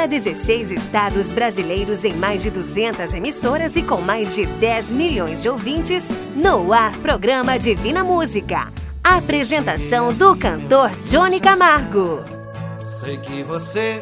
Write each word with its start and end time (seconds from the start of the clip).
para 0.00 0.06
16 0.06 0.72
estados 0.72 1.30
brasileiros 1.30 2.06
em 2.06 2.14
mais 2.14 2.42
de 2.42 2.48
200 2.48 3.12
emissoras 3.12 3.76
e 3.76 3.82
com 3.82 4.00
mais 4.00 4.34
de 4.34 4.46
10 4.46 4.92
milhões 4.92 5.42
de 5.42 5.48
ouvintes, 5.50 6.08
no 6.34 6.72
ar 6.72 6.96
programa 6.96 7.58
Divina 7.58 8.02
Música. 8.02 8.72
Apresentação 9.04 10.10
do 10.10 10.34
cantor 10.34 10.90
Johnny 11.04 11.38
Camargo. 11.38 12.24
Sei 12.82 13.18
que 13.18 13.42
você 13.42 14.00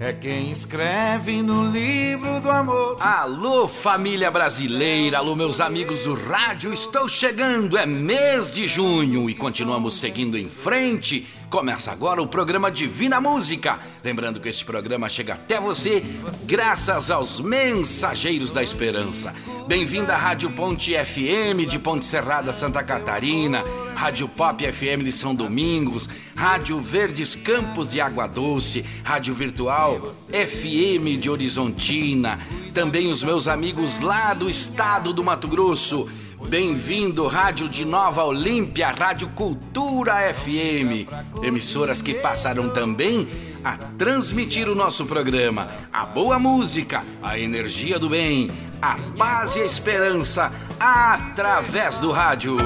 é 0.00 0.12
quem 0.12 0.50
escreve 0.50 1.42
no 1.42 1.70
livro 1.70 2.40
do 2.40 2.50
amor. 2.50 2.96
Alô, 2.98 3.68
família 3.68 4.30
brasileira, 4.30 5.18
alô, 5.18 5.36
meus 5.36 5.60
amigos 5.60 6.04
do 6.04 6.14
rádio, 6.14 6.72
estou 6.72 7.10
chegando, 7.10 7.76
é 7.76 7.84
mês 7.84 8.50
de 8.50 8.66
junho 8.66 9.28
e 9.28 9.34
continuamos 9.34 10.00
seguindo 10.00 10.38
em 10.38 10.48
frente 10.48 11.26
Começa 11.50 11.92
agora 11.92 12.20
o 12.20 12.26
programa 12.26 12.70
Divina 12.70 13.20
Música. 13.20 13.78
Lembrando 14.02 14.40
que 14.40 14.48
este 14.48 14.64
programa 14.64 15.08
chega 15.08 15.34
até 15.34 15.60
você 15.60 16.04
graças 16.44 17.10
aos 17.10 17.40
mensageiros 17.40 18.52
da 18.52 18.62
esperança. 18.62 19.32
Bem-vinda 19.68 20.14
à 20.14 20.16
Rádio 20.16 20.50
Ponte 20.50 20.92
FM 20.92 21.68
de 21.68 21.78
Ponte 21.78 22.06
Serrada, 22.06 22.52
Santa 22.52 22.82
Catarina, 22.82 23.62
Rádio 23.94 24.28
Pop 24.28 24.60
FM 24.60 25.04
de 25.04 25.12
São 25.12 25.34
Domingos, 25.34 26.08
Rádio 26.34 26.80
Verdes 26.80 27.34
Campos 27.34 27.90
de 27.92 28.00
Água 28.00 28.26
Doce, 28.26 28.84
Rádio 29.04 29.34
Virtual 29.34 30.12
FM 30.28 31.18
de 31.18 31.30
Horizontina, 31.30 32.38
também 32.74 33.10
os 33.10 33.22
meus 33.22 33.46
amigos 33.46 34.00
lá 34.00 34.34
do 34.34 34.50
estado 34.50 35.12
do 35.12 35.22
Mato 35.22 35.46
Grosso. 35.46 36.08
Bem-vindo, 36.48 37.26
Rádio 37.26 37.68
de 37.68 37.84
Nova 37.84 38.22
Olímpia, 38.22 38.90
Rádio 38.90 39.28
Cultura 39.30 40.32
FM. 40.34 41.08
Emissoras 41.42 42.02
que 42.02 42.14
passaram 42.14 42.68
também 42.68 43.26
a 43.64 43.76
transmitir 43.98 44.68
o 44.68 44.74
nosso 44.74 45.06
programa. 45.06 45.68
A 45.92 46.04
boa 46.04 46.38
música, 46.38 47.02
a 47.22 47.38
energia 47.38 47.98
do 47.98 48.10
bem, 48.10 48.50
a 48.80 48.96
paz 49.16 49.56
e 49.56 49.62
a 49.62 49.64
esperança 49.64 50.52
através 50.78 51.98
do 51.98 52.12
rádio. 52.12 52.56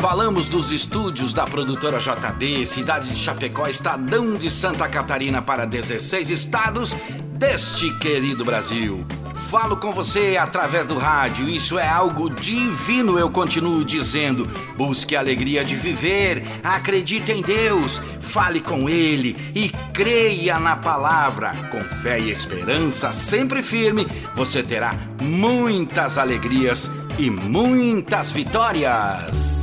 Falamos 0.00 0.48
dos 0.48 0.72
estúdios 0.72 1.34
da 1.34 1.44
produtora 1.44 1.98
JB, 1.98 2.66
cidade 2.66 3.10
de 3.10 3.16
Chapecó, 3.16 3.68
estadão 3.68 4.36
de 4.36 4.50
Santa 4.50 4.88
Catarina 4.88 5.42
para 5.42 5.66
16 5.66 6.30
estados 6.30 6.96
deste 7.38 7.96
querido 7.98 8.44
Brasil 8.44 9.06
falo 9.50 9.76
com 9.76 9.92
você 9.92 10.36
através 10.40 10.86
do 10.86 10.96
rádio. 10.96 11.48
Isso 11.48 11.76
é 11.76 11.88
algo 11.88 12.30
divino, 12.30 13.18
eu 13.18 13.28
continuo 13.28 13.84
dizendo. 13.84 14.46
Busque 14.76 15.16
a 15.16 15.18
alegria 15.18 15.64
de 15.64 15.74
viver, 15.74 16.44
acredite 16.62 17.32
em 17.32 17.42
Deus, 17.42 18.00
fale 18.20 18.60
com 18.60 18.88
Ele 18.88 19.36
e 19.52 19.68
creia 19.92 20.60
na 20.60 20.76
palavra. 20.76 21.52
Com 21.68 21.82
fé 22.00 22.20
e 22.20 22.30
esperança 22.30 23.12
sempre 23.12 23.60
firme, 23.60 24.06
você 24.36 24.62
terá 24.62 24.94
muitas 25.20 26.16
alegrias 26.16 26.88
e 27.18 27.28
muitas 27.28 28.30
vitórias. 28.30 29.62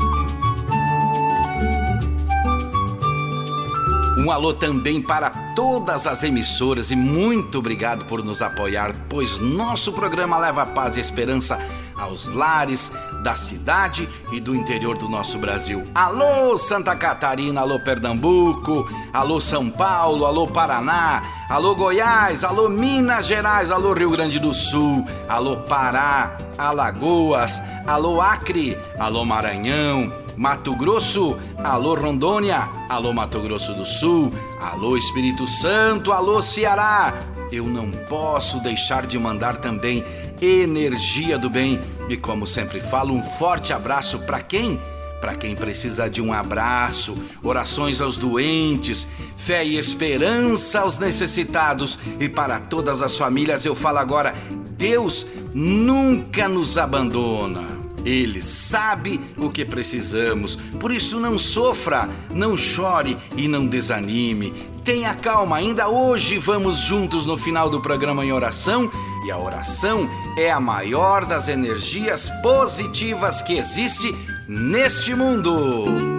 Um 4.17 4.29
alô 4.29 4.53
também 4.53 5.01
para 5.01 5.46
todas 5.57 6.05
as 6.05 6.21
emissoras 6.21 6.91
e 6.91 6.95
muito 6.95 7.57
obrigado 7.57 8.05
por 8.05 8.23
nos 8.23 8.43
apoiar, 8.43 8.93
pois 9.09 9.39
nosso 9.39 9.91
programa 9.91 10.37
leva 10.37 10.67
paz 10.67 10.97
e 10.97 10.99
esperança 10.99 11.57
aos 11.95 12.27
lares 12.27 12.91
da 13.23 13.35
cidade 13.35 14.07
e 14.31 14.39
do 14.39 14.55
interior 14.55 14.95
do 14.95 15.09
nosso 15.09 15.39
Brasil. 15.39 15.83
Alô 15.95 16.59
Santa 16.59 16.95
Catarina, 16.95 17.61
alô 17.61 17.79
Pernambuco, 17.79 18.87
alô 19.11 19.41
São 19.41 19.67
Paulo, 19.67 20.27
alô 20.27 20.45
Paraná, 20.45 21.23
alô 21.49 21.73
Goiás, 21.73 22.43
alô 22.43 22.69
Minas 22.69 23.25
Gerais, 23.25 23.71
alô 23.71 23.93
Rio 23.93 24.11
Grande 24.11 24.37
do 24.37 24.53
Sul, 24.53 25.03
alô 25.27 25.57
Pará, 25.57 26.37
Alagoas, 26.55 27.59
alô 27.87 28.21
Acre, 28.21 28.77
alô 28.99 29.25
Maranhão, 29.25 30.13
Mato 30.37 30.75
Grosso, 30.75 31.35
alô 31.63 31.95
Rondônia, 31.95 32.69
alô 32.87 33.11
Mato 33.11 33.41
Grosso 33.41 33.73
do 33.73 33.87
Sul, 33.87 34.31
alô 34.61 34.95
Espírito 34.95 35.47
Santo, 35.47 36.11
alô 36.11 36.43
Ceará. 36.43 37.17
Eu 37.51 37.65
não 37.65 37.89
posso 38.07 38.61
deixar 38.61 39.07
de 39.07 39.17
mandar 39.17 39.57
também 39.57 40.05
energia 40.39 41.39
do 41.39 41.49
bem 41.49 41.81
e, 42.07 42.15
como 42.15 42.45
sempre 42.45 42.79
falo, 42.79 43.15
um 43.15 43.23
forte 43.23 43.73
abraço 43.73 44.19
para 44.19 44.39
quem? 44.39 44.79
Para 45.19 45.33
quem 45.33 45.55
precisa 45.55 46.07
de 46.07 46.21
um 46.21 46.31
abraço, 46.31 47.17
orações 47.41 47.99
aos 47.99 48.19
doentes, 48.19 49.07
fé 49.35 49.65
e 49.65 49.75
esperança 49.75 50.81
aos 50.81 50.99
necessitados 50.99 51.97
e 52.19 52.29
para 52.29 52.59
todas 52.59 53.01
as 53.01 53.17
famílias 53.17 53.65
eu 53.65 53.73
falo 53.73 53.97
agora: 53.97 54.35
Deus 54.77 55.25
nunca 55.51 56.47
nos 56.47 56.77
abandona. 56.77 57.76
Ele 58.07 58.41
sabe 58.41 59.19
o 59.35 59.49
que 59.49 59.65
precisamos, 59.65 60.55
por 60.79 60.93
isso 60.93 61.19
não 61.19 61.37
sofra, 61.37 62.09
não 62.33 62.57
chore 62.57 63.17
e 63.35 63.49
não 63.49 63.67
desanime. 63.67 64.53
Tenha 64.85 65.13
calma, 65.13 65.57
ainda 65.57 65.89
hoje 65.89 66.37
vamos 66.37 66.77
juntos 66.77 67.25
no 67.25 67.37
final 67.37 67.69
do 67.69 67.81
programa 67.81 68.25
em 68.25 68.31
oração 68.31 68.89
e 69.25 69.29
a 69.29 69.37
oração 69.37 70.09
é 70.37 70.49
a 70.49 70.57
maior 70.57 71.25
das 71.25 71.49
energias 71.49 72.29
positivas 72.41 73.41
que 73.41 73.57
existe 73.57 74.15
neste 74.47 75.13
mundo 75.13 76.17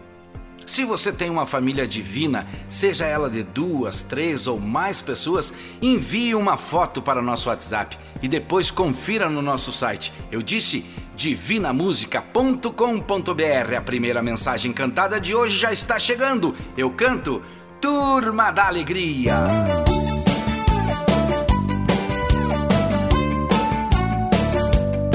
Se 0.66 0.86
você 0.86 1.12
tem 1.12 1.30
uma 1.30 1.46
família 1.46 1.88
divina, 1.88 2.48
seja 2.70 3.06
ela 3.06 3.30
de 3.30 3.44
duas, 3.44 4.02
três 4.02 4.48
ou 4.48 4.60
mais 4.60 5.02
pessoas, 5.02 5.54
envie 5.82 6.34
uma 6.34 6.58
foto 6.58 7.02
para 7.02 7.20
o 7.20 7.24
nosso 7.24 7.50
WhatsApp 7.50 7.98
e 8.22 8.28
depois 8.28 8.72
confira 8.72 9.30
no 9.30 9.42
nosso 9.42 9.72
site. 9.72 10.14
Eu 10.32 10.42
disse 10.42 10.86
divinamusica.com.br. 11.16 13.76
A 13.78 13.82
primeira 13.82 14.24
mensagem 14.24 14.74
cantada 14.74 15.20
de 15.20 15.36
hoje 15.36 15.58
já 15.58 15.72
está 15.72 16.00
chegando. 16.00 16.56
Eu 16.78 16.90
canto 16.90 17.42
Turma 17.84 18.50
da 18.52 18.68
Alegria. 18.68 19.36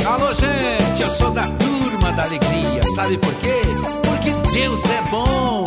Alô, 0.04 0.34
gente, 0.34 1.02
eu 1.02 1.10
sou 1.10 1.30
da 1.30 1.44
Turma 1.44 2.12
da 2.12 2.24
Alegria. 2.24 2.82
Sabe 2.94 3.16
por 3.16 3.32
quê? 3.36 3.62
Porque 4.06 4.34
Deus 4.52 4.84
é 4.84 5.00
bom. 5.10 5.64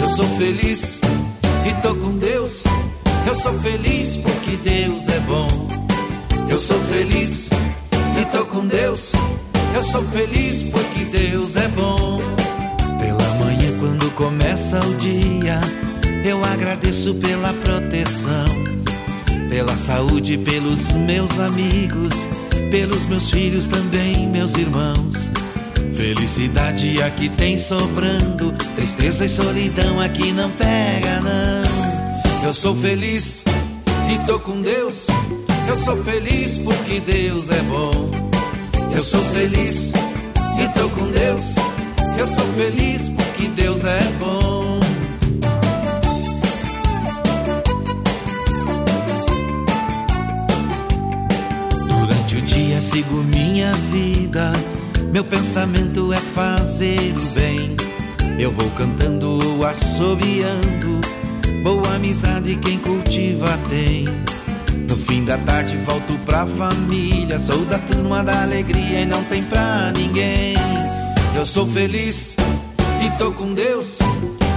Eu 0.00 0.08
sou 0.08 0.26
feliz 0.36 0.98
e 1.64 1.80
tô 1.80 1.94
com 1.94 2.18
Deus. 2.18 2.64
Eu 3.24 3.38
sou 3.38 3.56
feliz 3.60 4.16
porque 4.16 4.56
Deus 4.56 5.06
é 5.06 5.20
bom. 5.20 5.46
Eu 6.50 6.58
sou 6.58 6.80
feliz 6.86 7.48
e 8.20 8.24
tô 8.36 8.44
com 8.46 8.66
Deus. 8.66 9.12
Eu 9.76 9.84
sou 9.84 10.02
feliz 10.08 10.68
porque 10.70 11.04
Deus 11.04 11.54
é 11.54 11.68
bom. 11.68 12.41
Começa 14.16 14.78
o 14.84 14.94
dia, 14.96 15.60
eu 16.24 16.44
agradeço 16.44 17.14
pela 17.14 17.52
proteção, 17.54 18.44
pela 19.48 19.76
saúde, 19.76 20.36
pelos 20.38 20.88
meus 20.92 21.38
amigos, 21.40 22.28
pelos 22.70 23.06
meus 23.06 23.30
filhos 23.30 23.68
também, 23.68 24.28
meus 24.28 24.54
irmãos. 24.54 25.30
Felicidade 25.96 27.02
aqui 27.02 27.28
tem 27.30 27.56
sobrando, 27.56 28.52
tristeza 28.74 29.24
e 29.24 29.28
solidão 29.28 30.00
aqui 30.00 30.30
não 30.32 30.50
pega, 30.50 31.20
não. 31.20 32.46
Eu 32.46 32.52
sou 32.52 32.76
feliz 32.76 33.44
e 34.12 34.26
tô 34.26 34.38
com 34.40 34.60
Deus. 34.60 35.06
Eu 35.68 35.76
sou 35.76 35.96
feliz 36.04 36.58
porque 36.58 37.00
Deus 37.00 37.50
é 37.50 37.62
bom. 37.62 38.10
Eu 38.94 39.02
sou 39.02 39.24
feliz 39.26 39.92
e 40.62 40.68
tô 40.78 40.88
com 40.90 41.06
Deus. 41.08 41.54
Eu 42.18 42.28
sou 42.28 42.46
feliz 42.54 43.08
porque 43.08 43.21
Deus 43.48 43.84
é 43.84 44.02
bom. 44.18 44.80
Durante 51.86 52.36
o 52.36 52.42
dia 52.42 52.80
sigo 52.80 53.16
minha 53.24 53.72
vida. 53.90 54.52
Meu 55.12 55.24
pensamento 55.24 56.12
é 56.12 56.20
fazer 56.20 57.14
o 57.16 57.34
bem. 57.34 57.76
Eu 58.38 58.52
vou 58.52 58.70
cantando 58.70 59.28
ou 59.28 59.64
assobiando. 59.64 61.00
Boa 61.62 61.96
amizade 61.96 62.56
quem 62.56 62.78
cultiva 62.78 63.58
tem. 63.68 64.04
No 64.88 64.96
fim 64.96 65.24
da 65.24 65.38
tarde 65.38 65.76
volto 65.78 66.18
pra 66.24 66.46
família. 66.46 67.38
Sou 67.38 67.64
da 67.64 67.78
turma 67.78 68.22
da 68.22 68.42
alegria 68.42 69.00
e 69.00 69.06
não 69.06 69.22
tem 69.24 69.42
pra 69.42 69.92
ninguém. 69.92 70.54
Eu 71.34 71.46
sou 71.46 71.66
feliz 71.66 72.36
tô 73.18 73.32
com 73.32 73.54
Deus. 73.54 73.98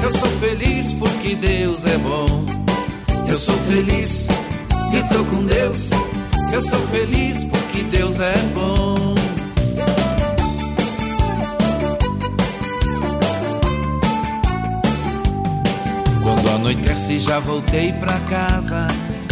Eu 0.04 0.12
sou 0.12 0.30
feliz 0.40 0.94
porque 1.00 1.36
Deus 1.36 1.86
é 1.86 1.98
bom. 1.98 2.46
Eu 3.28 3.38
sou 3.38 3.58
feliz 3.60 4.28
e 4.94 5.14
tô 5.14 5.24
com 5.26 5.44
Deus. 5.46 5.90
Eu 6.54 6.62
sou 6.62 6.80
feliz 6.88 7.46
porque 7.46 7.84
Deus 7.84 8.20
é 8.20 8.38
bom. 8.54 9.16
Quando 16.24 16.50
anoitece 16.50 17.20
já 17.20 17.40
voltei 17.40 17.92
pra 17.94 18.20
casa. 18.30 18.88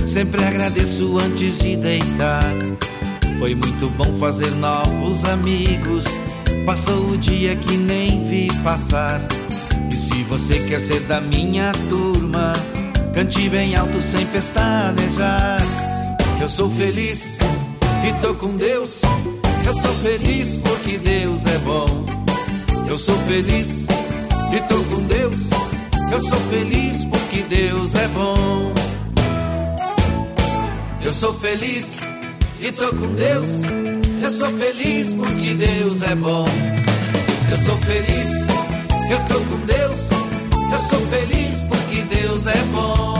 Sempre 0.06 0.44
agradeço 0.44 1.18
antes 1.18 1.58
de 1.60 1.78
deitar. 1.78 2.44
Foi 3.40 3.56
muito 3.56 3.90
bom 3.92 4.14
fazer 4.16 4.52
novos 4.52 5.24
amigos. 5.26 6.06
Passou 6.66 7.10
o 7.10 7.18
dia 7.18 7.56
que 7.58 7.76
nem 7.76 8.24
vi 8.24 8.48
passar. 8.64 9.22
E 9.92 9.98
se 9.98 10.24
você 10.24 10.60
quer 10.62 10.80
ser 10.80 11.02
da 11.02 11.20
minha 11.20 11.74
turma, 11.90 12.54
cante 13.14 13.50
bem 13.50 13.76
alto 13.76 14.02
sem 14.02 14.26
pestanejar. 14.28 15.62
Eu 16.40 16.48
sou 16.48 16.70
feliz 16.70 17.38
e 18.08 18.14
tô 18.22 18.34
com 18.36 18.56
Deus. 18.56 19.02
Eu 19.66 19.74
sou 19.74 19.94
feliz 19.96 20.60
porque 20.60 20.98
Deus 20.98 21.46
é 21.46 21.58
bom. 21.60 22.06
Eu 22.88 22.98
sou 22.98 23.18
feliz 23.28 23.86
e 24.56 24.60
tô 24.68 24.82
com 24.84 25.02
Deus. 25.04 25.50
Eu 26.12 26.22
sou 26.22 26.40
feliz 26.50 27.06
porque 27.06 27.42
Deus 27.44 27.94
é 27.96 28.08
bom. 28.08 28.74
Eu 31.02 31.14
sou 31.14 31.34
feliz 31.34 32.00
e 32.62 32.72
tô 32.72 32.88
com 32.88 33.14
Deus. 33.16 33.93
Eu 34.24 34.32
sou 34.32 34.50
feliz 34.58 35.18
porque 35.18 35.54
Deus 35.54 36.02
é 36.02 36.16
bom. 36.16 36.46
Eu 37.52 37.58
sou 37.58 37.78
feliz, 37.80 38.48
eu 39.12 39.20
tô 39.28 39.40
com 39.44 39.66
Deus. 39.66 40.12
Eu 40.72 40.82
sou 40.90 41.06
feliz 41.08 41.68
porque 41.68 42.04
Deus 42.04 42.48
é 42.48 42.64
bom. 42.72 43.13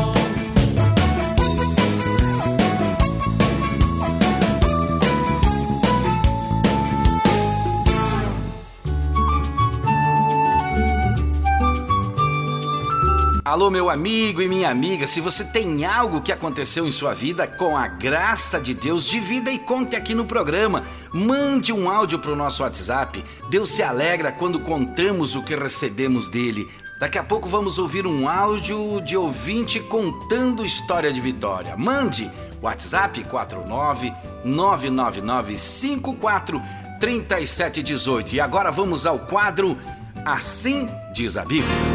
Alô, 13.54 13.70
meu 13.70 13.88
amigo 13.88 14.42
e 14.42 14.50
minha 14.50 14.68
amiga, 14.68 15.06
se 15.06 15.22
você 15.22 15.44
tem 15.44 15.86
algo 15.86 16.22
que 16.22 16.32
aconteceu 16.32 16.88
em 16.88 16.92
sua 16.92 17.14
vida, 17.14 17.46
com 17.46 17.78
a 17.78 17.88
graça 17.88 18.60
de 18.60 18.74
Deus, 18.74 19.06
divida 19.06 19.52
e 19.52 19.60
conte 19.60 19.96
aqui 19.96 20.16
no 20.16 20.26
programa. 20.26 20.82
Mande 21.14 21.72
um 21.72 21.88
áudio 21.88 22.18
para 22.18 22.32
o 22.32 22.36
nosso 22.36 22.64
WhatsApp. 22.64 23.24
Deus 23.52 23.70
se 23.70 23.84
alegra 23.84 24.32
quando 24.32 24.60
contamos 24.60 25.36
o 25.36 25.44
que 25.44 25.56
recebemos 25.56 26.28
dele. 26.30 26.68
Daqui 27.00 27.20
a 27.20 27.24
pouco 27.24 27.48
vamos 27.48 27.78
ouvir 27.78 28.08
um 28.08 28.28
áudio 28.28 29.00
de 29.02 29.16
ouvinte 29.16 29.80
contando 29.82 30.66
história 30.66 31.14
de 31.14 31.22
vitória. 31.22 31.78
Mande 31.78 32.32
WhatsApp 32.60 33.24
49 33.26 34.12
999 34.44 35.60
54 35.60 36.60
3718. 37.00 38.34
E 38.34 38.42
agora 38.42 38.72
vamos 38.72 39.06
ao 39.06 39.20
quadro 39.20 39.78
Assim 40.26 40.88
diz 41.14 41.36
a 41.38 41.44
Bíblia. 41.44 41.93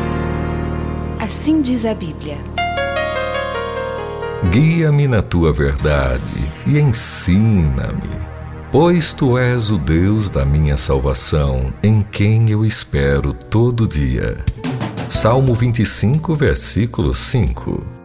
Assim 1.21 1.61
diz 1.61 1.85
a 1.85 1.95
Bíblia. 1.95 2.37
Guia-me 4.53 5.09
na 5.09 5.21
tua 5.21 5.53
verdade 5.53 6.49
e 6.65 6.79
ensina-me, 6.79 8.09
pois 8.71 9.13
tu 9.13 9.37
és 9.37 9.69
o 9.73 9.79
Deus 9.79 10.31
da 10.31 10.45
minha 10.45 10.77
salvação, 10.77 11.75
em 11.83 12.03
quem 12.03 12.51
eu 12.51 12.65
espero 12.65 13.33
todo 13.33 13.87
dia. 13.87 14.45
Salmo 15.11 15.55
25, 15.55 16.37
versículo 16.37 17.13
5. 17.13 17.98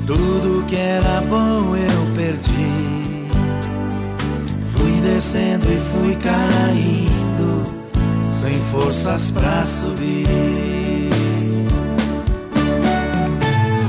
Tudo 0.05 0.65
que 0.67 0.75
era 0.75 1.21
bom 1.31 1.77
eu 1.77 2.15
perdi 2.17 2.99
descendo 5.19 5.73
e 5.73 5.79
fui 5.79 6.15
caindo, 6.17 7.08
sem 8.49 8.61
forças 8.63 9.31
pra 9.31 9.67
subir. 9.67 10.27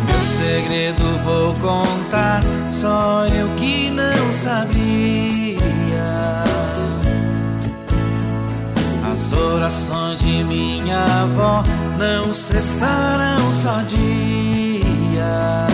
Meu 0.05 0.21
segredo 0.21 1.03
vou 1.23 1.53
contar, 1.55 2.41
só 2.69 3.25
eu 3.27 3.47
que 3.55 3.89
não 3.89 4.31
sabia. 4.31 5.57
As 9.11 9.31
orações 9.31 10.19
de 10.19 10.43
minha 10.43 11.05
avó 11.23 11.63
não 11.97 12.33
cessaram 12.33 13.39
só 13.51 13.81
dia. 13.83 15.67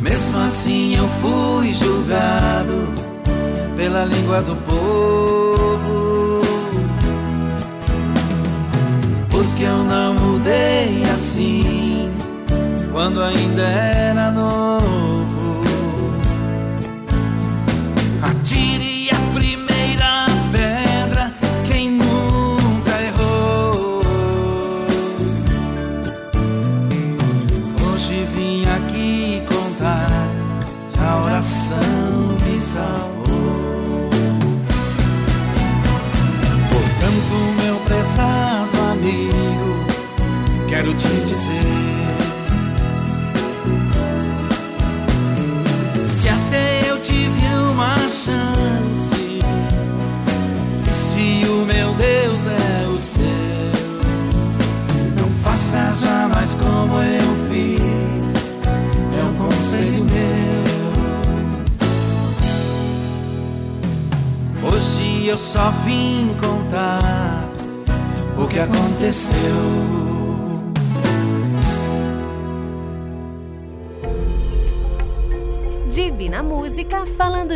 Mesmo 0.00 0.38
assim 0.38 0.96
eu 0.96 1.08
fui 1.20 1.72
julgado 1.72 2.88
pela 3.76 4.04
língua 4.06 4.42
do 4.42 4.56
povo. 4.56 5.49
Porque 9.60 9.70
eu 9.70 9.84
não 9.84 10.14
mudei 10.14 11.02
assim 11.14 12.10
quando 12.90 13.22
ainda 13.22 13.62
era 13.62 14.30
novo. 14.30 14.79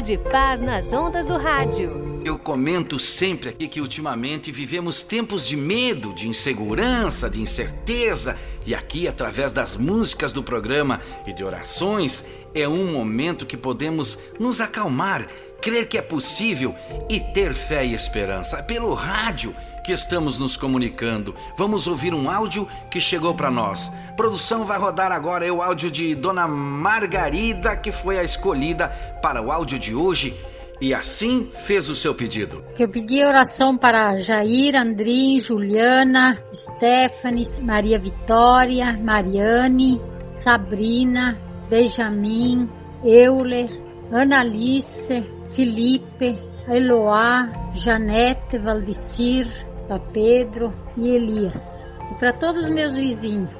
De 0.04 0.18
paz 0.18 0.60
nas 0.60 0.92
ondas 0.92 1.24
do 1.24 1.38
rádio. 1.38 2.20
Eu 2.22 2.38
comento 2.38 2.98
sempre 2.98 3.48
aqui 3.48 3.66
que 3.66 3.80
ultimamente 3.80 4.52
vivemos 4.52 5.02
tempos 5.02 5.46
de 5.46 5.56
medo, 5.56 6.12
de 6.12 6.28
insegurança, 6.28 7.30
de 7.30 7.40
incerteza, 7.40 8.36
e 8.66 8.74
aqui, 8.74 9.08
através 9.08 9.50
das 9.50 9.76
músicas 9.76 10.30
do 10.30 10.42
programa 10.42 11.00
e 11.26 11.32
de 11.32 11.42
orações, 11.42 12.22
é 12.54 12.68
um 12.68 12.92
momento 12.92 13.46
que 13.46 13.56
podemos 13.56 14.18
nos 14.38 14.60
acalmar, 14.60 15.26
crer 15.62 15.88
que 15.88 15.96
é 15.96 16.02
possível 16.02 16.74
e 17.08 17.18
ter 17.18 17.54
fé 17.54 17.82
e 17.86 17.94
esperança. 17.94 18.62
Pelo 18.62 18.92
rádio 18.92 19.56
que 19.84 19.92
estamos 19.92 20.38
nos 20.38 20.56
comunicando. 20.56 21.34
Vamos 21.58 21.86
ouvir 21.86 22.14
um 22.14 22.30
áudio 22.30 22.66
que 22.90 22.98
chegou 22.98 23.34
para 23.34 23.50
nós. 23.50 23.92
Produção 24.16 24.64
vai 24.64 24.78
rodar 24.78 25.12
agora 25.12 25.46
é 25.46 25.52
o 25.52 25.60
áudio 25.60 25.90
de 25.90 26.14
Dona 26.14 26.48
Margarida, 26.48 27.76
que 27.76 27.92
foi 27.92 28.18
a 28.18 28.24
escolhida 28.24 28.88
para 29.20 29.42
o 29.42 29.52
áudio 29.52 29.78
de 29.78 29.94
hoje. 29.94 30.34
E 30.80 30.94
assim 30.94 31.50
fez 31.52 31.90
o 31.90 31.94
seu 31.94 32.14
pedido. 32.14 32.64
Eu 32.78 32.88
pedi 32.88 33.22
oração 33.22 33.76
para 33.76 34.16
Jair, 34.16 34.74
Andrim, 34.74 35.38
Juliana, 35.38 36.42
Stephanie, 36.52 37.44
Maria 37.60 37.98
Vitória, 37.98 38.98
Mariane, 38.98 40.00
Sabrina, 40.26 41.38
Benjamin, 41.68 42.68
Euler, 43.04 43.68
Analice, 44.10 45.22
Felipe, 45.50 46.38
Eloá, 46.68 47.52
Janete, 47.74 48.58
Valdecir, 48.58 49.46
para 49.86 49.98
Pedro 49.98 50.72
e 50.96 51.10
Elias. 51.10 51.84
E 52.10 52.14
para 52.18 52.32
todos 52.32 52.64
os 52.64 52.70
meus 52.70 52.94
vizinhos, 52.94 53.50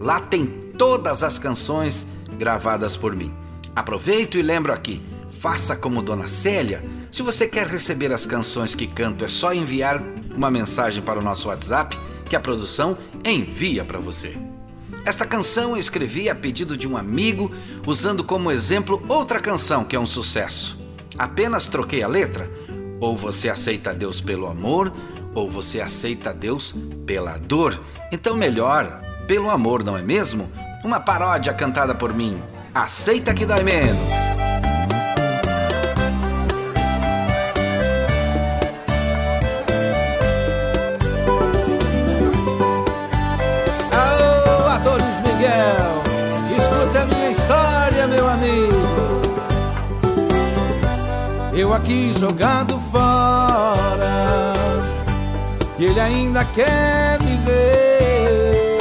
Lá 0.00 0.20
tem 0.20 0.46
todas 0.46 1.22
as 1.22 1.38
canções 1.38 2.06
gravadas 2.38 2.96
por 2.96 3.14
mim. 3.14 3.34
Aproveito 3.74 4.38
e 4.38 4.42
lembro 4.42 4.72
aqui, 4.72 5.02
faça 5.28 5.76
como 5.76 6.02
Dona 6.02 6.26
Célia. 6.26 6.82
Se 7.10 7.22
você 7.22 7.46
quer 7.46 7.66
receber 7.66 8.12
as 8.12 8.24
canções 8.24 8.74
que 8.74 8.86
canto, 8.86 9.24
é 9.24 9.28
só 9.28 9.52
enviar 9.52 10.02
uma 10.34 10.50
mensagem 10.50 11.02
para 11.02 11.18
o 11.18 11.22
nosso 11.22 11.48
WhatsApp 11.48 11.98
que 12.28 12.36
a 12.36 12.40
produção 12.40 12.96
envia 13.24 13.84
para 13.84 13.98
você. 13.98 14.36
Esta 15.04 15.26
canção 15.26 15.70
eu 15.70 15.78
escrevi 15.78 16.28
a 16.28 16.34
pedido 16.34 16.76
de 16.76 16.86
um 16.86 16.96
amigo, 16.96 17.50
usando 17.86 18.22
como 18.22 18.50
exemplo 18.50 19.02
outra 19.08 19.40
canção 19.40 19.84
que 19.84 19.96
é 19.96 20.00
um 20.00 20.06
sucesso. 20.06 20.78
Apenas 21.16 21.66
troquei 21.66 22.02
a 22.02 22.08
letra. 22.08 22.50
Ou 23.00 23.16
você 23.16 23.48
aceita 23.48 23.94
Deus 23.94 24.20
pelo 24.20 24.46
amor, 24.46 24.92
ou 25.34 25.50
você 25.50 25.80
aceita 25.80 26.32
Deus 26.32 26.74
pela 27.06 27.38
dor. 27.38 27.80
Então, 28.12 28.36
melhor, 28.36 29.00
pelo 29.26 29.50
amor, 29.50 29.84
não 29.84 29.96
é 29.96 30.02
mesmo? 30.02 30.50
Uma 30.84 31.00
paródia 31.00 31.52
cantada 31.52 31.94
por 31.94 32.12
mim. 32.14 32.40
Aceita 32.74 33.34
que 33.34 33.46
dói 33.46 33.62
menos. 33.62 34.12
eu 51.68 51.74
aqui 51.74 52.14
jogado 52.14 52.77
ele 55.88 56.00
ainda 56.00 56.44
quer 56.44 57.18
me 57.22 57.36
ver. 57.38 58.78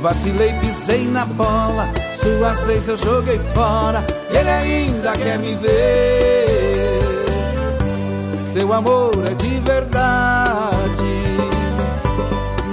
Vacilei, 0.00 0.52
pisei 0.60 1.06
na 1.08 1.24
bola, 1.24 1.88
suas 2.20 2.62
leis 2.62 2.88
eu 2.88 2.96
joguei 2.96 3.38
fora 3.54 4.04
ele 4.30 4.50
ainda 4.50 5.12
quer 5.12 5.38
me 5.38 5.54
ver. 5.54 7.26
Seu 8.44 8.72
amor 8.72 9.12
é 9.30 9.34
de 9.34 9.60
verdade, 9.60 11.04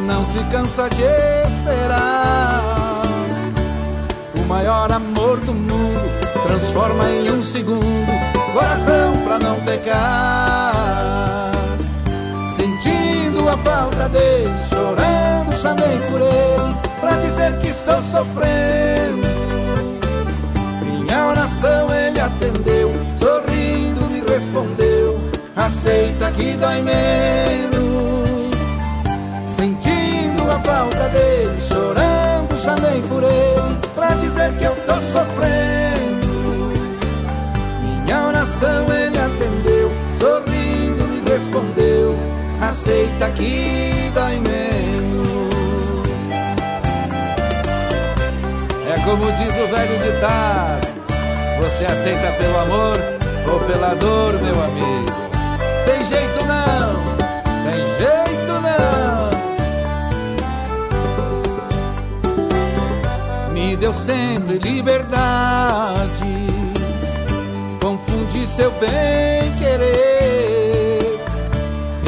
não 0.05 0.25
se 0.25 0.39
cansa 0.45 0.89
de 0.89 1.03
esperar. 1.51 3.01
O 4.37 4.41
maior 4.47 4.91
amor 4.91 5.39
do 5.41 5.53
mundo 5.53 6.09
transforma 6.47 7.09
em 7.09 7.31
um 7.31 7.41
segundo 7.41 8.11
coração 8.53 9.17
pra 9.25 9.39
não 9.39 9.59
pecar. 9.61 11.32
Falta 13.73 14.07
dele, 14.09 14.53
chorando, 14.69 15.51
chamei 15.59 15.97
por 16.07 16.21
ele, 16.21 16.75
pra 17.01 17.17
dizer 17.17 17.57
que 17.57 17.69
estou 17.69 17.99
sofrendo. 18.03 19.27
Minha 20.83 21.29
oração 21.29 21.91
ele 21.91 22.19
atendeu, 22.19 22.91
sorrindo 23.17 24.05
me 24.11 24.21
respondeu: 24.31 25.19
Aceita 25.55 26.29
que 26.33 26.55
dói 26.55 26.83
menos. 26.83 28.51
Sentindo 29.47 30.51
a 30.51 30.59
falta 30.59 31.09
dele, 31.09 31.59
chorando, 31.67 32.55
chamei 32.55 33.01
por 33.09 33.23
ele, 33.23 33.75
pra 33.95 34.09
dizer 34.13 34.53
que 34.53 34.65
eu 34.65 34.75
tô 34.85 34.93
sofrendo 35.01 35.83
oração 38.43 38.85
ele 38.93 39.02
Aceita 43.03 43.29
que 43.31 44.11
dói 44.13 44.39
menos. 44.39 45.53
É 48.87 48.99
como 49.03 49.29
diz 49.33 49.57
o 49.57 49.67
velho 49.67 49.99
ditado: 49.99 50.87
Você 51.59 51.85
aceita 51.85 52.31
pelo 52.37 52.57
amor 52.59 52.97
ou 53.51 53.59
pela 53.59 53.93
dor, 53.95 54.39
meu 54.41 54.63
amigo? 54.63 55.11
Tem 55.85 56.05
jeito 56.05 56.45
não, 56.45 56.93
tem 57.65 57.81
jeito 57.99 58.53
não. 63.49 63.53
Me 63.53 63.75
deu 63.75 63.93
sempre 63.93 64.59
liberdade 64.59 66.23
de 68.31 68.47
seu 68.47 68.71
bem 68.71 69.51
querer. 69.59 70.12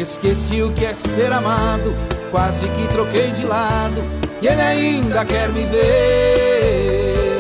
Esqueci 0.06 0.62
o 0.62 0.72
que 0.72 0.86
é 0.86 0.94
ser 0.94 1.34
amado, 1.34 1.92
quase 2.30 2.68
que 2.68 2.88
troquei 2.90 3.32
de 3.32 3.44
lado, 3.44 4.04
e 4.40 4.48
ele 4.48 4.62
ainda 4.62 5.26
quer 5.26 5.50
me 5.50 5.66
ver. 5.66 7.40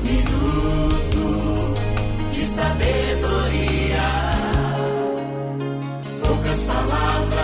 Minuto 0.03 1.73
de 2.31 2.45
sabedoria. 2.45 4.01
Poucas 6.23 6.61
palavras 6.61 7.41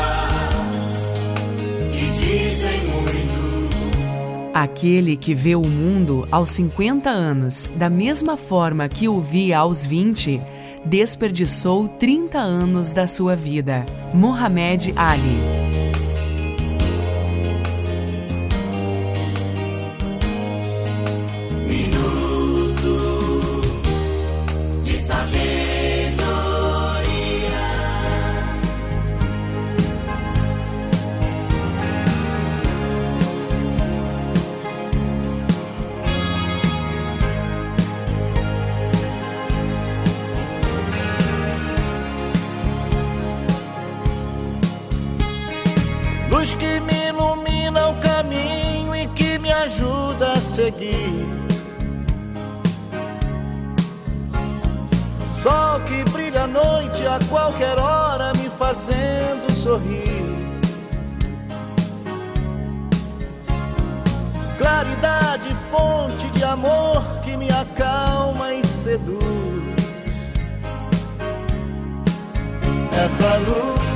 que 1.92 2.12
dizem 2.12 2.86
muito. 2.86 4.52
Aquele 4.54 5.18
que 5.18 5.34
vê 5.34 5.56
o 5.56 5.64
mundo 5.64 6.28
aos 6.30 6.52
50 6.52 7.10
anos, 7.10 7.74
da 7.76 7.90
mesma 7.90 8.38
forma 8.38 8.88
que 8.88 9.10
o 9.10 9.20
via 9.20 9.58
aos 9.60 9.84
20, 9.84 10.42
desperdiçou 10.88 11.88
30 11.88 12.40
anos 12.40 12.94
da 12.94 13.06
sua 13.08 13.36
vida. 13.36 13.86
Muhammad 14.14 14.90
Ali. 14.96 15.57
luz 46.48 46.54
que 46.56 46.80
me 46.80 47.10
ilumina 47.10 47.90
o 47.90 47.96
caminho 47.96 48.96
e 48.96 49.08
que 49.08 49.38
me 49.38 49.52
ajuda 49.52 50.34
a 50.34 50.42
seguir. 50.42 51.26
Sol 55.44 55.82
que 55.86 56.04
brilha 56.12 56.44
à 56.44 56.48
noite 56.48 57.06
a 57.06 57.20
qualquer 57.30 57.78
hora, 57.80 58.32
me 58.38 58.50
fazendo 58.50 59.52
sorrir. 59.52 60.38
Claridade, 64.58 65.56
fonte 65.70 66.30
de 66.32 66.44
amor 66.44 67.04
que 67.24 67.38
me 67.38 67.50
acalma 67.50 68.54
e 68.54 68.66
seduz. 68.66 69.22
Essa 72.92 73.38
luz 73.38 73.87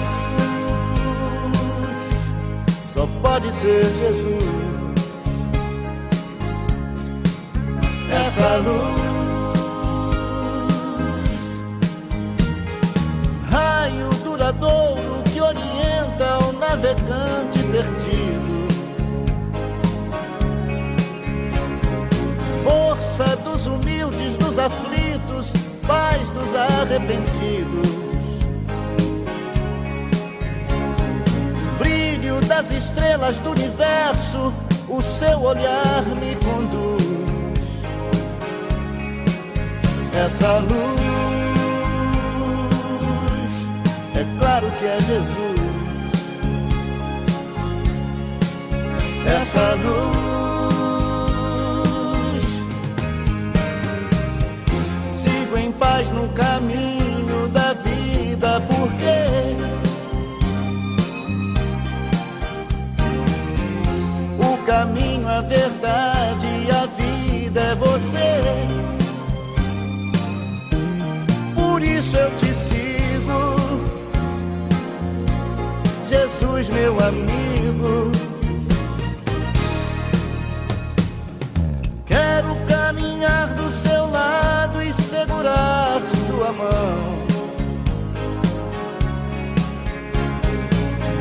só 3.02 3.08
pode 3.22 3.52
ser 3.52 3.84
Jesus. 3.84 4.44
Essa 8.12 8.58
luz, 8.58 9.02
raio 13.50 14.10
duradouro 14.24 15.24
que 15.34 15.42
orienta 15.42 16.46
o 16.46 16.54
navegante 16.54 17.64
perdido. 17.72 18.68
Força 22.64 23.36
dos 23.38 23.66
humildes, 23.66 24.38
dos 24.38 24.60
aflitos, 24.60 25.52
paz 25.88 26.30
dos 26.30 26.54
arrependidos. 26.54 27.91
das 32.48 32.72
estrelas 32.72 33.40
do 33.40 33.52
universo, 33.52 34.54
o 34.88 35.02
seu 35.02 35.42
olhar 35.42 36.04
me 36.20 36.36
conduz. 36.36 37.02
Essa 40.14 40.60
luz, 40.60 41.02
é 44.16 44.26
claro 44.40 44.72
que 44.80 44.86
é 44.86 45.00
Jesus. 45.00 45.62
Essa 49.26 49.76
luz, 49.76 50.06
sigo 55.24 55.58
em 55.58 55.72
paz 55.72 56.12
no 56.12 56.28
caminho 56.30 57.01
amigo. 77.12 78.12
Quero 82.06 82.56
caminhar 82.68 83.48
do 83.56 83.70
seu 83.72 84.10
lado 84.10 84.82
e 84.82 84.94
segurar 84.94 86.02
sua 86.28 86.52
mão. 86.54 87.22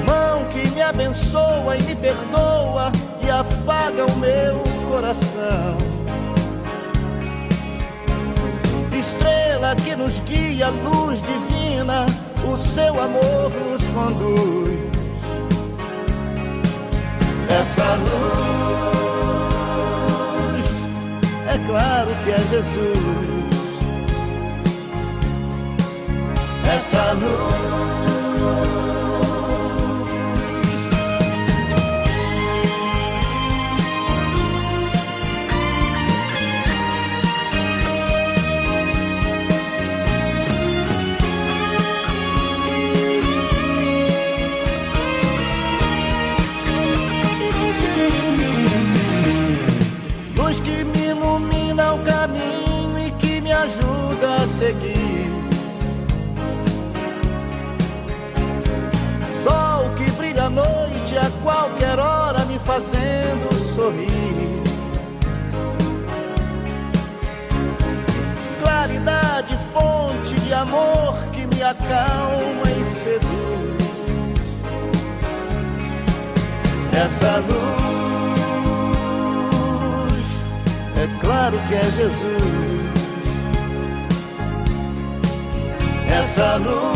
Mão 0.07 0.45
que 0.53 0.69
me 0.71 0.83
abençoa 0.83 1.77
e 1.77 1.83
me 1.83 1.95
perdoa 1.97 2.93
e 3.23 3.31
afaga 3.31 4.07
o 4.07 4.17
meu 4.19 4.63
coração. 4.89 5.77
Estrela 8.99 9.75
que 9.77 9.97
nos 9.97 10.19
guia, 10.21 10.69
luz 10.69 11.21
divina, 11.23 12.07
o 12.47 12.57
seu 12.59 13.01
amor 13.01 13.51
nos 13.71 13.83
conduz. 13.89 14.90
Essa 17.51 17.97
luz. 17.97 18.41
É 21.49 21.59
claro 21.67 22.11
que 22.23 22.31
é 22.31 22.39
Jesus. 22.39 22.99
Essa 26.65 27.13
luz. 27.15 29.00
seguir. 54.61 55.33
Sol 59.43 59.95
que 59.97 60.11
brilha 60.19 60.45
à 60.45 60.51
noite 60.51 61.17
a 61.17 61.31
qualquer 61.43 61.99
hora 61.99 62.45
me 62.45 62.59
fazendo 62.59 63.49
sorrir. 63.75 64.63
Claridade, 68.63 69.59
fonte 69.73 70.35
de 70.45 70.53
amor 70.53 71.17
que 71.33 71.47
me 71.47 71.63
acalma 71.63 72.67
e 72.79 72.85
seduz. 72.85 73.81
Essa 77.05 77.39
luz, 77.49 77.71
é 81.03 81.07
claro 81.23 81.57
que 81.67 81.75
é 81.75 81.83
Jesus. 81.97 82.70
essa 86.13 86.57
luz. 86.57 86.91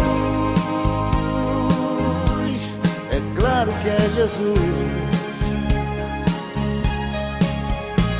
É 3.11 3.21
claro 3.39 3.73
que 3.83 3.89
é 3.89 4.11
Jesus. 4.15 4.59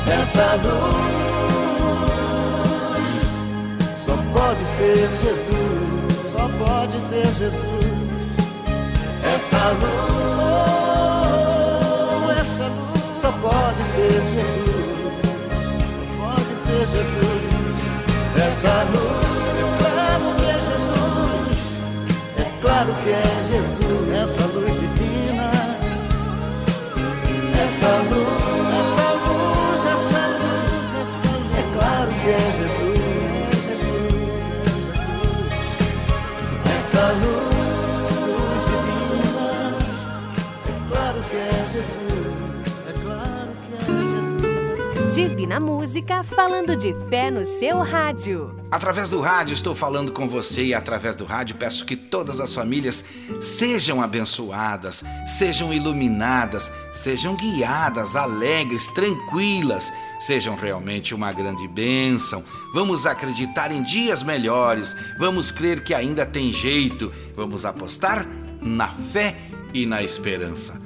Essa 0.07 0.55
luz 0.63 1.25
só 4.05 4.15
pode 4.33 4.65
ser 4.77 5.09
Jesus. 5.23 5.95
Só 6.31 6.49
pode 6.63 6.99
ser 6.99 7.25
Jesus. 7.37 7.85
Essa 9.23 9.63
luz, 9.81 10.45
essa 12.39 12.67
luz 12.67 13.01
só 13.21 13.31
pode 13.31 13.83
ser 13.93 14.11
Jesus. 14.33 14.75
Só 15.97 16.03
pode 16.23 16.55
ser 16.65 16.83
Jesus. 16.87 17.43
Essa 18.35 18.75
luz. 18.93 19.24
Jesus. 24.55 24.84
Divina 45.15 45.61
Música 45.61 46.25
falando 46.25 46.75
de 46.75 46.93
fé 47.07 47.31
no 47.31 47.45
seu 47.45 47.81
rádio. 47.81 48.53
Através 48.69 49.09
do 49.09 49.21
rádio 49.21 49.53
estou 49.53 49.73
falando 49.73 50.11
com 50.11 50.27
você 50.27 50.61
e 50.65 50.73
através 50.73 51.15
do 51.15 51.23
rádio 51.23 51.55
peço 51.55 51.85
que 51.85 51.95
todas 51.95 52.41
as 52.41 52.53
famílias 52.53 53.01
sejam 53.41 54.01
abençoadas, 54.01 55.05
sejam 55.25 55.73
iluminadas, 55.73 56.69
sejam 56.91 57.33
guiadas, 57.33 58.17
alegres, 58.17 58.89
tranquilas, 58.89 59.89
sejam 60.19 60.53
realmente 60.57 61.15
uma 61.15 61.31
grande 61.31 61.65
bênção. 61.65 62.43
Vamos 62.73 63.05
acreditar 63.05 63.71
em 63.71 63.83
dias 63.83 64.21
melhores, 64.21 64.97
vamos 65.17 65.49
crer 65.49 65.81
que 65.81 65.93
ainda 65.93 66.25
tem 66.25 66.51
jeito, 66.51 67.09
vamos 67.33 67.63
apostar 67.63 68.27
na 68.61 68.89
fé 68.89 69.37
e 69.73 69.85
na 69.85 70.03
esperança. 70.03 70.84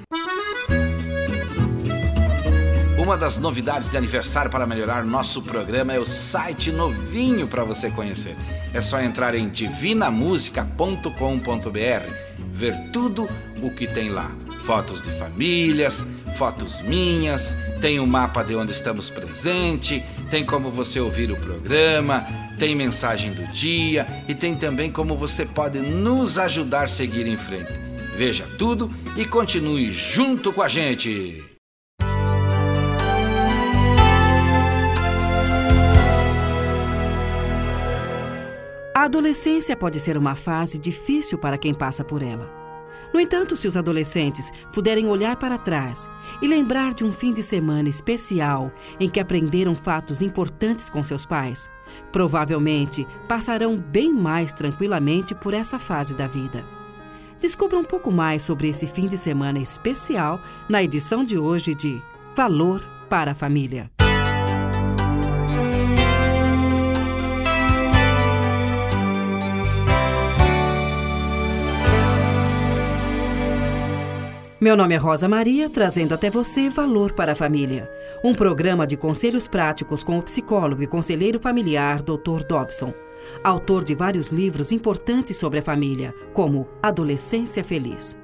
Uma 3.10 3.18
das 3.18 3.38
novidades 3.38 3.90
de 3.90 3.98
aniversário 3.98 4.52
para 4.52 4.68
melhorar 4.68 5.04
nosso 5.04 5.42
programa 5.42 5.92
é 5.92 5.98
o 5.98 6.06
site 6.06 6.72
novinho 6.72 7.48
para 7.48 7.64
você 7.64 7.90
conhecer. 7.90 8.36
É 8.72 8.80
só 8.80 9.02
entrar 9.02 9.34
em 9.34 9.50
divinamusica.com.br, 9.50 12.14
ver 12.52 12.78
tudo 12.94 13.28
o 13.64 13.72
que 13.72 13.88
tem 13.88 14.10
lá. 14.10 14.30
Fotos 14.64 15.02
de 15.02 15.10
famílias, 15.10 16.06
fotos 16.36 16.82
minhas, 16.82 17.58
tem 17.82 18.00
o 18.00 18.04
um 18.04 18.06
mapa 18.06 18.44
de 18.44 18.56
onde 18.56 18.74
estamos 18.74 19.10
presente, 19.10 20.06
tem 20.30 20.46
como 20.46 20.70
você 20.70 21.00
ouvir 21.00 21.32
o 21.32 21.36
programa, 21.36 22.24
tem 22.60 22.76
mensagem 22.76 23.34
do 23.34 23.48
dia 23.48 24.06
e 24.28 24.36
tem 24.36 24.56
também 24.56 24.92
como 24.92 25.18
você 25.18 25.48
pode 25.48 25.80
nos 25.80 26.38
ajudar 26.38 26.84
a 26.84 26.88
seguir 26.88 27.26
em 27.26 27.38
frente. 27.38 27.74
Veja 28.16 28.48
tudo 28.60 28.94
e 29.18 29.26
continue 29.26 29.92
junto 29.92 30.54
com 30.54 30.62
a 30.62 30.68
gente. 30.68 31.49
Adolescência 39.10 39.76
pode 39.76 40.00
ser 40.00 40.16
uma 40.16 40.36
fase 40.36 40.78
difícil 40.78 41.38
para 41.38 41.58
quem 41.58 41.74
passa 41.74 42.04
por 42.04 42.22
ela. 42.22 42.48
No 43.12 43.20
entanto, 43.20 43.58
se 43.58 43.68
os 43.68 43.76
adolescentes 43.76 44.52
puderem 44.72 45.08
olhar 45.08 45.36
para 45.36 45.58
trás 45.58 46.08
e 46.44 46.48
lembrar 46.48 46.94
de 46.94 47.04
um 47.04 47.12
fim 47.12 47.34
de 47.34 47.42
semana 47.42 47.90
especial 47.90 48.72
em 49.00 49.10
que 49.10 49.20
aprenderam 49.20 49.76
fatos 49.76 50.22
importantes 50.22 50.92
com 50.92 51.04
seus 51.04 51.26
pais, 51.26 51.72
provavelmente 52.12 53.08
passarão 53.28 53.76
bem 53.76 54.14
mais 54.14 54.54
tranquilamente 54.54 55.34
por 55.34 55.56
essa 55.56 55.80
fase 55.80 56.16
da 56.16 56.28
vida. 56.28 56.64
Descubra 57.40 57.80
um 57.80 57.84
pouco 57.84 58.12
mais 58.12 58.44
sobre 58.44 58.70
esse 58.70 58.86
fim 58.86 59.08
de 59.08 59.18
semana 59.18 59.58
especial 59.58 60.40
na 60.70 60.84
edição 60.84 61.26
de 61.26 61.36
hoje 61.36 61.74
de 61.74 62.00
Valor 62.36 62.86
para 63.10 63.32
a 63.32 63.36
Família. 63.36 63.90
Meu 74.62 74.76
nome 74.76 74.94
é 74.94 74.98
Rosa 74.98 75.26
Maria, 75.30 75.70
trazendo 75.70 76.14
até 76.14 76.30
você 76.30 76.68
Valor 76.68 77.14
para 77.14 77.32
a 77.32 77.36
Família, 77.36 77.90
um 78.22 78.34
programa 78.34 78.86
de 78.86 78.98
conselhos 78.98 79.48
práticos 79.48 80.04
com 80.04 80.20
o 80.20 80.22
psicólogo 80.22 80.84
e 80.84 80.88
conselheiro 80.88 81.40
familiar 81.40 82.02
Dr. 82.02 82.44
Dobson, 82.46 82.94
autor 83.42 83.86
de 83.86 83.96
vários 83.96 84.32
livros 84.32 84.74
importantes 84.74 85.38
sobre 85.38 85.60
a 85.60 85.64
família, 85.64 86.14
como 86.34 86.68
Adolescência 86.84 87.64
Feliz. 87.64 88.18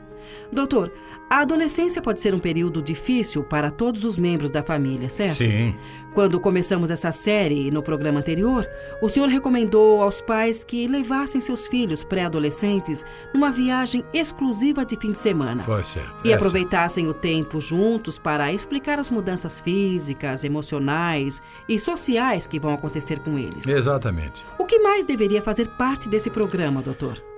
Doutor, 0.51 0.91
a 1.35 1.41
adolescência 1.41 2.01
pode 2.01 2.21
ser 2.21 2.33
um 2.33 2.39
período 2.39 2.81
difícil 2.81 3.43
para 3.43 3.69
todos 3.69 4.05
os 4.05 4.17
membros 4.17 4.49
da 4.49 4.63
família, 4.63 5.09
certo? 5.09 5.39
Sim. 5.39 5.75
Quando 6.13 6.39
começamos 6.39 6.89
essa 6.89 7.11
série 7.11 7.69
no 7.69 7.83
programa 7.83 8.21
anterior, 8.21 8.65
o 9.01 9.09
senhor 9.09 9.27
recomendou 9.27 10.01
aos 10.01 10.21
pais 10.21 10.63
que 10.63 10.87
levassem 10.87 11.41
seus 11.41 11.67
filhos 11.67 12.05
pré-adolescentes 12.05 13.03
numa 13.33 13.51
viagem 13.51 14.01
exclusiva 14.13 14.85
de 14.85 14.95
fim 14.95 15.11
de 15.11 15.17
semana. 15.17 15.61
Foi 15.61 15.83
certo. 15.83 16.25
E 16.25 16.29
Essa. 16.29 16.37
aproveitassem 16.37 17.05
o 17.09 17.13
tempo 17.13 17.59
juntos 17.59 18.17
para 18.17 18.53
explicar 18.53 18.97
as 18.97 19.11
mudanças 19.11 19.59
físicas, 19.59 20.45
emocionais 20.45 21.41
e 21.67 21.77
sociais 21.77 22.47
que 22.47 22.61
vão 22.61 22.73
acontecer 22.73 23.19
com 23.19 23.37
eles. 23.37 23.67
Exatamente. 23.67 24.41
O 24.57 24.63
que 24.63 24.79
mais 24.79 25.05
deveria 25.05 25.41
fazer 25.41 25.67
parte 25.71 26.07
desse 26.07 26.29
programa, 26.29 26.81
doutor? 26.81 27.34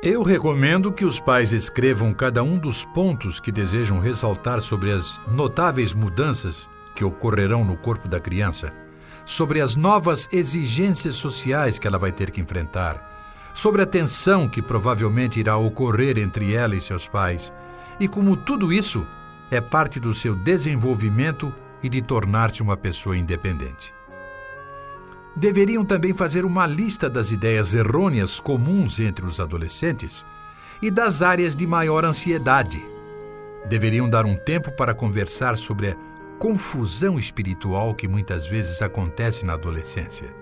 Eu 0.00 0.22
recomendo 0.22 0.92
que 0.92 1.04
os 1.04 1.18
pais 1.18 1.50
escrevam 1.50 2.14
cada 2.14 2.40
um 2.40 2.56
dos 2.56 2.84
pontos 2.84 3.40
que 3.40 3.50
desejam 3.50 3.98
ressaltar 3.98 4.60
sobre 4.60 4.92
as 4.92 5.20
notáveis 5.26 5.92
mudanças 5.92 6.70
que 6.94 7.02
ocorrerão 7.02 7.64
no 7.64 7.76
corpo 7.76 8.06
da 8.06 8.20
criança, 8.20 8.72
sobre 9.24 9.60
as 9.60 9.74
novas 9.74 10.28
exigências 10.30 11.16
sociais 11.16 11.80
que 11.80 11.86
ela 11.88 11.98
vai 11.98 12.12
ter 12.12 12.30
que 12.30 12.40
enfrentar, 12.40 13.50
sobre 13.52 13.82
a 13.82 13.86
tensão 13.86 14.48
que 14.48 14.62
provavelmente 14.62 15.40
irá 15.40 15.56
ocorrer 15.56 16.16
entre 16.16 16.54
ela 16.54 16.76
e 16.76 16.80
seus 16.80 17.08
pais, 17.08 17.52
e 17.98 18.06
como 18.06 18.36
tudo 18.36 18.72
isso 18.72 19.04
é 19.50 19.60
parte 19.60 19.98
do 19.98 20.14
seu 20.14 20.36
desenvolvimento 20.36 21.52
e 21.82 21.88
de 21.88 22.00
tornar-se 22.00 22.62
uma 22.62 22.76
pessoa 22.76 23.16
independente 23.16 23.97
deveriam 25.38 25.84
também 25.84 26.12
fazer 26.12 26.44
uma 26.44 26.66
lista 26.66 27.08
das 27.08 27.30
ideias 27.30 27.72
errôneas 27.72 28.40
comuns 28.40 28.98
entre 28.98 29.24
os 29.24 29.38
adolescentes 29.38 30.26
e 30.82 30.90
das 30.90 31.22
áreas 31.22 31.54
de 31.54 31.66
maior 31.66 32.04
ansiedade. 32.04 32.84
Deveriam 33.68 34.08
dar 34.08 34.26
um 34.26 34.36
tempo 34.36 34.72
para 34.72 34.94
conversar 34.94 35.56
sobre 35.56 35.90
a 35.90 35.96
confusão 36.38 37.18
espiritual 37.18 37.94
que 37.94 38.08
muitas 38.08 38.46
vezes 38.46 38.82
acontece 38.82 39.46
na 39.46 39.54
adolescência. 39.54 40.34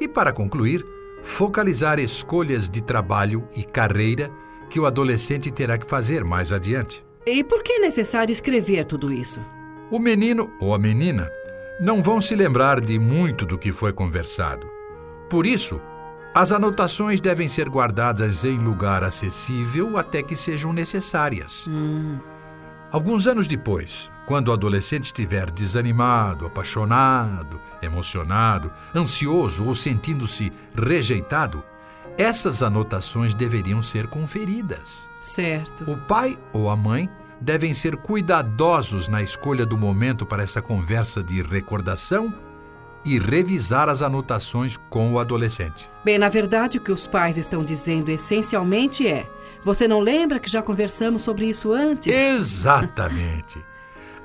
E, 0.00 0.08
para 0.08 0.32
concluir, 0.32 0.84
focalizar 1.22 1.98
escolhas 1.98 2.68
de 2.68 2.80
trabalho 2.80 3.48
e 3.56 3.64
carreira 3.64 4.30
que 4.68 4.80
o 4.80 4.86
adolescente 4.86 5.50
terá 5.50 5.78
que 5.78 5.86
fazer 5.86 6.24
mais 6.24 6.52
adiante. 6.52 7.04
E 7.26 7.44
por 7.44 7.62
que 7.62 7.74
é 7.74 7.78
necessário 7.78 8.32
escrever 8.32 8.84
tudo 8.84 9.12
isso? 9.12 9.40
O 9.90 9.98
menino 9.98 10.50
ou 10.60 10.74
a 10.74 10.78
menina 10.78 11.28
não 11.80 12.02
vão 12.02 12.20
se 12.20 12.34
lembrar 12.36 12.80
de 12.80 12.98
muito 12.98 13.44
do 13.44 13.58
que 13.58 13.72
foi 13.72 13.92
conversado. 13.92 14.68
Por 15.28 15.46
isso, 15.46 15.80
as 16.34 16.52
anotações 16.52 17.20
devem 17.20 17.48
ser 17.48 17.68
guardadas 17.68 18.44
em 18.44 18.58
lugar 18.58 19.04
acessível 19.04 19.96
até 19.96 20.22
que 20.22 20.36
sejam 20.36 20.72
necessárias. 20.72 21.66
Hum. 21.68 22.18
Alguns 22.90 23.26
anos 23.26 23.46
depois, 23.46 24.10
quando 24.26 24.48
o 24.48 24.52
adolescente 24.52 25.06
estiver 25.06 25.50
desanimado, 25.50 26.46
apaixonado, 26.46 27.60
emocionado, 27.82 28.72
ansioso 28.94 29.64
ou 29.64 29.74
sentindo-se 29.74 30.52
rejeitado, 30.76 31.64
essas 32.16 32.62
anotações 32.62 33.34
deveriam 33.34 33.82
ser 33.82 34.06
conferidas. 34.06 35.10
Certo. 35.20 35.90
O 35.90 35.96
pai 35.96 36.38
ou 36.52 36.70
a 36.70 36.76
mãe 36.76 37.10
devem 37.40 37.74
ser 37.74 37.96
cuidadosos 37.96 39.08
na 39.08 39.22
escolha 39.22 39.66
do 39.66 39.76
momento 39.76 40.24
para 40.24 40.42
essa 40.42 40.62
conversa 40.62 41.22
de 41.22 41.42
recordação 41.42 42.32
e 43.04 43.18
revisar 43.18 43.88
as 43.88 44.02
anotações 44.02 44.76
com 44.88 45.12
o 45.12 45.18
adolescente. 45.18 45.90
Bem, 46.04 46.18
na 46.18 46.28
verdade, 46.28 46.78
o 46.78 46.80
que 46.80 46.92
os 46.92 47.06
pais 47.06 47.36
estão 47.36 47.62
dizendo 47.62 48.10
essencialmente 48.10 49.06
é: 49.06 49.28
você 49.62 49.86
não 49.86 50.00
lembra 50.00 50.38
que 50.38 50.50
já 50.50 50.62
conversamos 50.62 51.22
sobre 51.22 51.46
isso 51.46 51.72
antes? 51.72 52.14
Exatamente. 52.14 53.64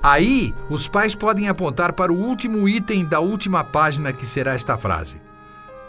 Aí, 0.01 0.55
os 0.69 0.87
pais 0.87 1.13
podem 1.13 1.49
apontar 1.49 1.91
para 1.91 2.11
o 2.11 2.17
último 2.17 2.69
item 2.69 3.05
da 3.05 3.19
última 3.19 3.63
página, 3.63 4.13
que 4.13 4.25
será 4.25 4.53
esta 4.53 4.77
frase: 4.77 5.21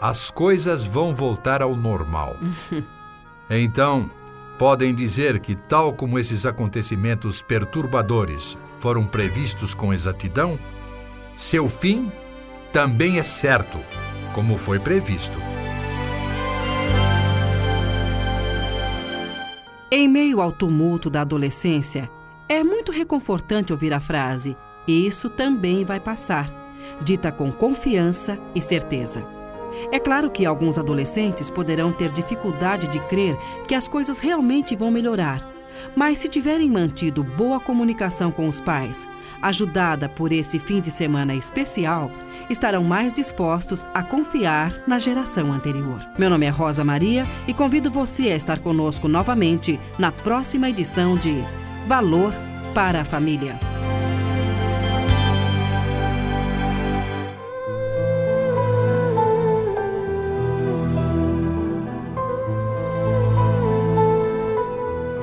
As 0.01 0.29
coisas 0.29 0.83
vão 0.83 1.15
voltar 1.15 1.61
ao 1.61 1.75
normal. 1.75 2.35
então, 3.49 4.11
podem 4.61 4.93
dizer 4.93 5.39
que, 5.39 5.55
tal 5.55 5.91
como 5.91 6.19
esses 6.19 6.45
acontecimentos 6.45 7.41
perturbadores 7.41 8.59
foram 8.77 9.07
previstos 9.07 9.73
com 9.73 9.91
exatidão, 9.91 10.59
seu 11.35 11.67
fim 11.67 12.11
também 12.71 13.17
é 13.17 13.23
certo, 13.23 13.79
como 14.35 14.59
foi 14.59 14.77
previsto. 14.77 15.39
Em 19.89 20.07
meio 20.07 20.39
ao 20.39 20.51
tumulto 20.51 21.09
da 21.09 21.21
adolescência, 21.21 22.07
é 22.47 22.63
muito 22.63 22.91
reconfortante 22.91 23.73
ouvir 23.73 23.95
a 23.95 23.99
frase: 23.99 24.55
Isso 24.87 25.27
também 25.27 25.83
vai 25.83 25.99
passar, 25.99 26.47
dita 27.01 27.31
com 27.31 27.51
confiança 27.51 28.37
e 28.53 28.61
certeza. 28.61 29.40
É 29.91 29.99
claro 29.99 30.29
que 30.29 30.45
alguns 30.45 30.77
adolescentes 30.77 31.49
poderão 31.49 31.91
ter 31.91 32.11
dificuldade 32.11 32.87
de 32.87 32.99
crer 33.07 33.37
que 33.67 33.75
as 33.75 33.87
coisas 33.87 34.19
realmente 34.19 34.75
vão 34.75 34.91
melhorar, 34.91 35.47
mas 35.95 36.19
se 36.19 36.27
tiverem 36.27 36.69
mantido 36.69 37.23
boa 37.23 37.59
comunicação 37.59 38.31
com 38.31 38.47
os 38.47 38.59
pais, 38.59 39.07
ajudada 39.41 40.07
por 40.07 40.31
esse 40.31 40.59
fim 40.59 40.79
de 40.79 40.91
semana 40.91 41.33
especial, 41.35 42.11
estarão 42.49 42.83
mais 42.83 43.11
dispostos 43.11 43.85
a 43.93 44.03
confiar 44.03 44.83
na 44.87 44.99
geração 44.99 45.51
anterior. 45.51 46.05
Meu 46.17 46.29
nome 46.29 46.45
é 46.45 46.49
Rosa 46.49 46.83
Maria 46.83 47.25
e 47.47 47.53
convido 47.53 47.89
você 47.89 48.29
a 48.29 48.35
estar 48.35 48.59
conosco 48.59 49.07
novamente 49.07 49.79
na 49.97 50.11
próxima 50.11 50.69
edição 50.69 51.15
de 51.15 51.43
Valor 51.87 52.33
para 52.73 53.01
a 53.01 53.05
Família. 53.05 53.55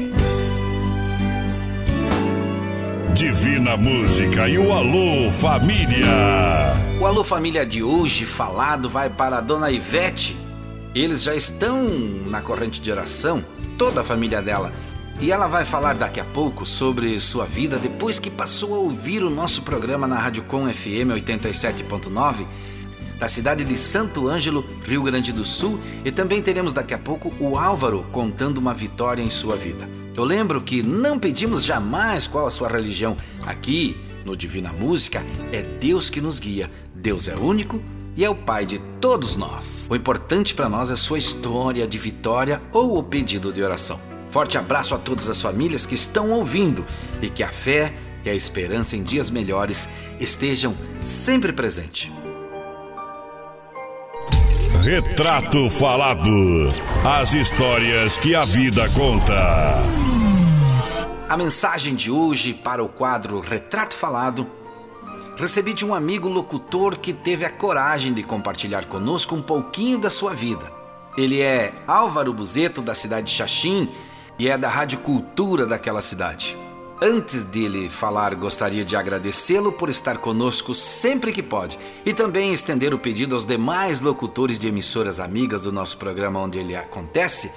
Divina 3.15 3.77
Música 3.77 4.49
e 4.49 4.57
o 4.57 4.73
Alô 4.73 5.31
Família. 5.31 6.07
O 7.01 7.07
Alô 7.07 7.25
Família 7.25 7.67
de 7.67 7.83
hoje 7.83 8.25
falado 8.25 8.89
vai 8.89 9.11
para 9.11 9.39
a 9.39 9.41
dona 9.41 9.71
Ivete. 9.71 10.39
Eles 10.95 11.23
já 11.23 11.35
estão 11.35 11.89
na 12.27 12.41
corrente 12.41 12.81
de 12.81 12.91
oração, 12.91 13.45
toda 13.77 14.01
a 14.01 14.05
família 14.05 14.41
dela. 14.41 14.73
E 15.21 15.31
ela 15.31 15.49
vai 15.49 15.65
falar 15.65 15.95
daqui 15.95 16.21
a 16.21 16.25
pouco 16.25 16.65
sobre 16.65 17.21
sua 17.21 17.45
vida 17.45 17.79
depois 17.79 18.19
que 18.19 18.31
passou 18.31 18.75
a 18.75 18.79
ouvir 18.79 19.23
o 19.23 19.31
nosso 19.31 19.63
programa 19.63 20.07
na 20.07 20.19
Rádio 20.19 20.45
Com 20.45 20.73
FM 20.73 21.13
87.9 21.13 22.47
da 23.21 23.29
cidade 23.29 23.63
de 23.63 23.77
Santo 23.77 24.27
Ângelo, 24.27 24.65
Rio 24.83 25.03
Grande 25.03 25.31
do 25.31 25.45
Sul, 25.45 25.79
e 26.03 26.11
também 26.11 26.41
teremos 26.41 26.73
daqui 26.73 26.95
a 26.95 26.99
pouco 26.99 27.33
o 27.39 27.59
Álvaro 27.59 28.07
contando 28.11 28.57
uma 28.57 28.73
vitória 28.73 29.23
em 29.23 29.29
sua 29.29 29.57
vida. 29.57 29.87
Eu 30.17 30.25
lembro 30.25 30.63
que 30.63 30.83
não 30.83 31.19
pedimos 31.19 31.63
jamais 31.63 32.27
qual 32.27 32.47
a 32.47 32.51
sua 32.51 32.69
religião. 32.69 33.17
Aqui, 33.47 34.01
no 34.25 34.35
Divina 34.35 34.73
Música, 34.73 35.23
é 35.53 35.63
Deus 35.63 36.09
que 36.09 36.21
nos 36.21 36.41
guia. 36.41 36.71
Deus 36.95 37.29
é 37.29 37.37
único 37.37 37.81
e 38.17 38.25
é 38.25 38.31
o 38.31 38.35
Pai 38.35 38.65
de 38.65 38.79
todos 39.01 39.37
nós. 39.37 39.87
O 39.91 39.95
importante 39.95 40.55
para 40.55 40.69
nós 40.69 40.91
é 40.91 40.97
sua 40.97 41.19
história 41.19 41.87
de 41.87 41.99
vitória 41.99 42.61
ou 42.73 42.99
o 42.99 43.03
pedido 43.03 43.53
de 43.53 43.63
oração. 43.63 44.01
Forte 44.31 44.57
abraço 44.57 44.95
a 44.95 44.99
todas 44.99 45.29
as 45.29 45.43
famílias 45.43 45.85
que 45.85 45.95
estão 45.95 46.31
ouvindo 46.31 46.87
e 47.21 47.29
que 47.29 47.43
a 47.43 47.49
fé 47.49 47.93
e 48.25 48.31
a 48.31 48.35
esperança 48.35 48.97
em 48.97 49.03
dias 49.03 49.29
melhores 49.29 49.89
estejam 50.19 50.75
sempre 51.03 51.53
presentes. 51.53 52.11
Retrato 54.83 55.69
Falado. 55.69 56.73
As 57.05 57.35
histórias 57.35 58.17
que 58.17 58.35
a 58.35 58.47
vida 58.47 58.89
conta. 58.91 59.85
A 61.29 61.37
mensagem 61.37 61.95
de 61.95 62.11
hoje 62.11 62.55
para 62.55 62.83
o 62.83 62.89
quadro 62.89 63.41
Retrato 63.41 63.95
Falado 63.95 64.47
recebi 65.37 65.75
de 65.75 65.85
um 65.85 65.95
amigo 65.95 66.29
locutor 66.29 66.97
que 66.97 67.13
teve 67.13 67.45
a 67.45 67.51
coragem 67.51 68.15
de 68.15 68.23
compartilhar 68.23 68.87
conosco 68.87 69.35
um 69.35 69.43
pouquinho 69.43 69.99
da 69.99 70.09
sua 70.09 70.33
vida. 70.35 70.73
Ele 71.15 71.43
é 71.43 71.73
Álvaro 71.87 72.33
Buzeto, 72.33 72.81
da 72.81 72.95
cidade 72.95 73.27
de 73.27 73.35
Xaxim, 73.35 73.91
e 74.39 74.49
é 74.49 74.57
da 74.57 74.71
Rádio 74.71 75.01
Cultura 75.01 75.67
daquela 75.67 76.01
cidade. 76.01 76.57
Antes 77.03 77.45
dele 77.45 77.89
falar, 77.89 78.35
gostaria 78.35 78.85
de 78.85 78.95
agradecê-lo 78.95 79.73
por 79.73 79.89
estar 79.89 80.19
conosco 80.19 80.75
sempre 80.75 81.33
que 81.33 81.43
pode 81.43 81.79
e 82.05 82.13
também 82.13 82.53
estender 82.53 82.93
o 82.93 82.99
pedido 82.99 83.35
aos 83.35 83.47
demais 83.47 84.03
locutores 84.03 84.59
de 84.59 84.69
emissoras 84.69 85.19
amigas 85.19 85.63
do 85.63 85.73
nosso 85.73 85.97
programa 85.97 86.41
onde 86.41 86.59
ele 86.59 86.77
acontece. 86.77 87.51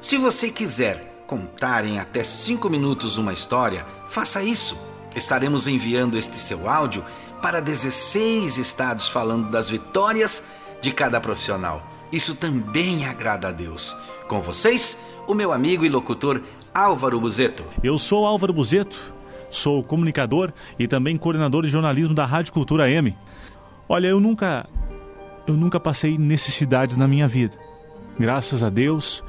Se 0.00 0.16
você 0.16 0.48
quiser 0.48 1.24
contar 1.26 1.84
em 1.84 1.98
até 1.98 2.22
cinco 2.22 2.70
minutos 2.70 3.18
uma 3.18 3.32
história, 3.32 3.84
faça 4.06 4.44
isso. 4.44 4.78
Estaremos 5.16 5.66
enviando 5.66 6.16
este 6.16 6.38
seu 6.38 6.68
áudio 6.70 7.04
para 7.42 7.58
16 7.58 8.58
estados 8.58 9.08
falando 9.08 9.50
das 9.50 9.68
vitórias 9.68 10.44
de 10.80 10.92
cada 10.92 11.20
profissional. 11.20 11.84
Isso 12.12 12.36
também 12.36 13.06
agrada 13.06 13.48
a 13.48 13.52
Deus. 13.52 13.96
Com 14.28 14.40
vocês, 14.40 14.96
o 15.26 15.34
meu 15.34 15.52
amigo 15.52 15.84
e 15.84 15.88
locutor 15.88 16.40
Álvaro 16.74 17.20
Buzeto. 17.20 17.64
Eu 17.84 17.96
sou 17.96 18.26
Álvaro 18.26 18.52
Buzeto, 18.52 19.14
sou 19.48 19.80
comunicador 19.84 20.52
e 20.76 20.88
também 20.88 21.16
coordenador 21.16 21.62
de 21.62 21.68
jornalismo 21.68 22.12
da 22.12 22.26
Rádio 22.26 22.52
Cultura 22.52 22.90
M. 22.90 23.16
Olha, 23.88 24.08
eu 24.08 24.18
nunca 24.18 24.68
eu 25.46 25.54
nunca 25.54 25.78
passei 25.78 26.18
necessidades 26.18 26.96
na 26.96 27.06
minha 27.06 27.28
vida. 27.28 27.56
Graças 28.18 28.64
a 28.64 28.70
Deus, 28.70 29.22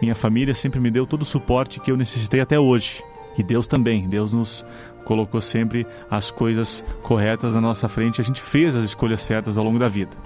minha 0.00 0.14
família 0.14 0.54
sempre 0.54 0.78
me 0.78 0.88
deu 0.88 1.04
todo 1.04 1.22
o 1.22 1.24
suporte 1.24 1.80
que 1.80 1.90
eu 1.90 1.96
necessitei 1.96 2.40
até 2.40 2.60
hoje. 2.60 3.02
E 3.36 3.42
Deus 3.42 3.66
também, 3.66 4.08
Deus 4.08 4.32
nos 4.32 4.64
colocou 5.04 5.40
sempre 5.40 5.84
as 6.08 6.30
coisas 6.30 6.84
corretas 7.02 7.54
na 7.54 7.60
nossa 7.60 7.88
frente, 7.88 8.20
a 8.20 8.24
gente 8.24 8.40
fez 8.40 8.76
as 8.76 8.84
escolhas 8.84 9.20
certas 9.20 9.58
ao 9.58 9.64
longo 9.64 9.80
da 9.80 9.88
vida. 9.88 10.16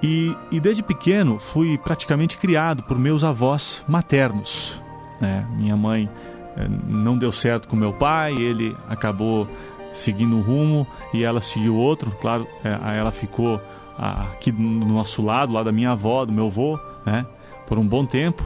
E, 0.00 0.36
e 0.52 0.60
desde 0.60 0.84
pequeno 0.84 1.40
fui 1.40 1.76
praticamente 1.78 2.38
criado 2.38 2.84
por 2.84 2.96
meus 2.96 3.24
avós 3.24 3.84
maternos. 3.88 4.81
Né? 5.22 5.46
Minha 5.56 5.76
mãe 5.76 6.10
eh, 6.56 6.68
não 6.86 7.16
deu 7.16 7.30
certo 7.30 7.68
com 7.68 7.76
meu 7.76 7.92
pai, 7.92 8.34
ele 8.34 8.76
acabou 8.88 9.48
seguindo 9.92 10.34
um 10.34 10.40
rumo 10.40 10.86
e 11.14 11.22
ela 11.22 11.40
seguiu 11.40 11.76
outro. 11.76 12.10
Claro, 12.20 12.46
eh, 12.64 12.98
ela 12.98 13.12
ficou 13.12 13.60
aqui 13.96 14.50
do 14.50 14.60
nosso 14.60 15.22
lado, 15.22 15.52
lá 15.52 15.62
da 15.62 15.70
minha 15.70 15.92
avó, 15.92 16.24
do 16.24 16.32
meu 16.32 16.48
avô, 16.48 16.78
né? 17.06 17.24
por 17.66 17.78
um 17.78 17.86
bom 17.86 18.04
tempo. 18.04 18.42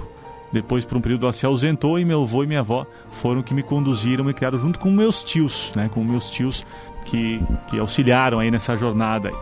Depois, 0.52 0.84
por 0.84 0.98
um 0.98 1.00
período, 1.00 1.24
ela 1.26 1.32
se 1.32 1.44
ausentou 1.44 1.98
e 1.98 2.04
meu 2.04 2.22
avô 2.22 2.44
e 2.44 2.46
minha 2.46 2.60
avó 2.60 2.86
foram 3.10 3.42
que 3.42 3.54
me 3.54 3.62
conduziram, 3.62 4.24
me 4.24 4.32
criaram 4.32 4.58
junto 4.58 4.78
com 4.78 4.90
meus 4.90 5.24
tios, 5.24 5.72
né? 5.74 5.88
com 5.92 6.04
meus 6.04 6.30
tios 6.30 6.64
que, 7.06 7.42
que 7.68 7.78
auxiliaram 7.78 8.38
aí 8.38 8.50
nessa 8.50 8.76
jornada. 8.76 9.32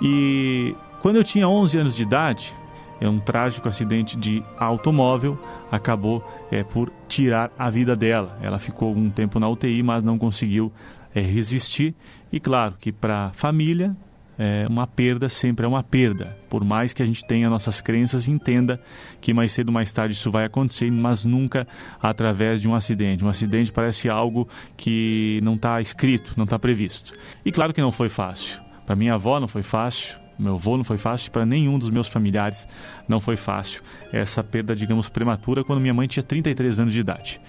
E 0.00 0.74
quando 1.00 1.16
eu 1.16 1.24
tinha 1.24 1.48
11 1.48 1.78
anos 1.78 1.96
de 1.96 2.02
idade, 2.02 2.54
é 3.02 3.08
um 3.08 3.18
trágico 3.18 3.68
acidente 3.68 4.16
de 4.16 4.44
automóvel 4.56 5.36
acabou 5.72 6.24
é, 6.52 6.62
por 6.62 6.92
tirar 7.08 7.50
a 7.58 7.68
vida 7.68 7.96
dela. 7.96 8.38
Ela 8.40 8.60
ficou 8.60 8.94
um 8.94 9.10
tempo 9.10 9.40
na 9.40 9.48
UTI, 9.48 9.82
mas 9.82 10.04
não 10.04 10.16
conseguiu 10.16 10.72
é, 11.12 11.20
resistir. 11.20 11.96
E 12.32 12.38
claro 12.38 12.76
que 12.78 12.92
para 12.92 13.26
a 13.26 13.30
família, 13.30 13.96
é, 14.38 14.68
uma 14.68 14.86
perda 14.86 15.28
sempre 15.28 15.66
é 15.66 15.68
uma 15.68 15.82
perda. 15.82 16.38
Por 16.48 16.64
mais 16.64 16.92
que 16.92 17.02
a 17.02 17.06
gente 17.06 17.26
tenha 17.26 17.50
nossas 17.50 17.80
crenças, 17.80 18.28
entenda 18.28 18.80
que 19.20 19.34
mais 19.34 19.50
cedo 19.50 19.70
ou 19.70 19.74
mais 19.74 19.92
tarde 19.92 20.14
isso 20.14 20.30
vai 20.30 20.44
acontecer, 20.44 20.88
mas 20.88 21.24
nunca 21.24 21.66
através 22.00 22.62
de 22.62 22.68
um 22.68 22.74
acidente. 22.74 23.24
Um 23.24 23.28
acidente 23.28 23.72
parece 23.72 24.08
algo 24.08 24.48
que 24.76 25.40
não 25.42 25.56
está 25.56 25.80
escrito, 25.80 26.34
não 26.36 26.44
está 26.44 26.56
previsto. 26.56 27.14
E 27.44 27.50
claro 27.50 27.74
que 27.74 27.80
não 27.80 27.90
foi 27.90 28.08
fácil. 28.08 28.60
Para 28.86 28.94
minha 28.94 29.14
avó 29.14 29.40
não 29.40 29.48
foi 29.48 29.64
fácil, 29.64 30.21
meu 30.38 30.54
avô 30.54 30.76
não 30.76 30.84
foi 30.84 30.98
fácil, 30.98 31.30
para 31.30 31.46
nenhum 31.46 31.78
dos 31.78 31.90
meus 31.90 32.08
familiares 32.08 32.66
não 33.08 33.20
foi 33.20 33.36
fácil 33.36 33.82
essa 34.12 34.42
perda, 34.42 34.74
digamos, 34.74 35.08
prematura, 35.08 35.64
quando 35.64 35.80
minha 35.80 35.94
mãe 35.94 36.08
tinha 36.08 36.22
33 36.22 36.80
anos 36.80 36.92
de 36.92 37.00
idade. 37.00 37.40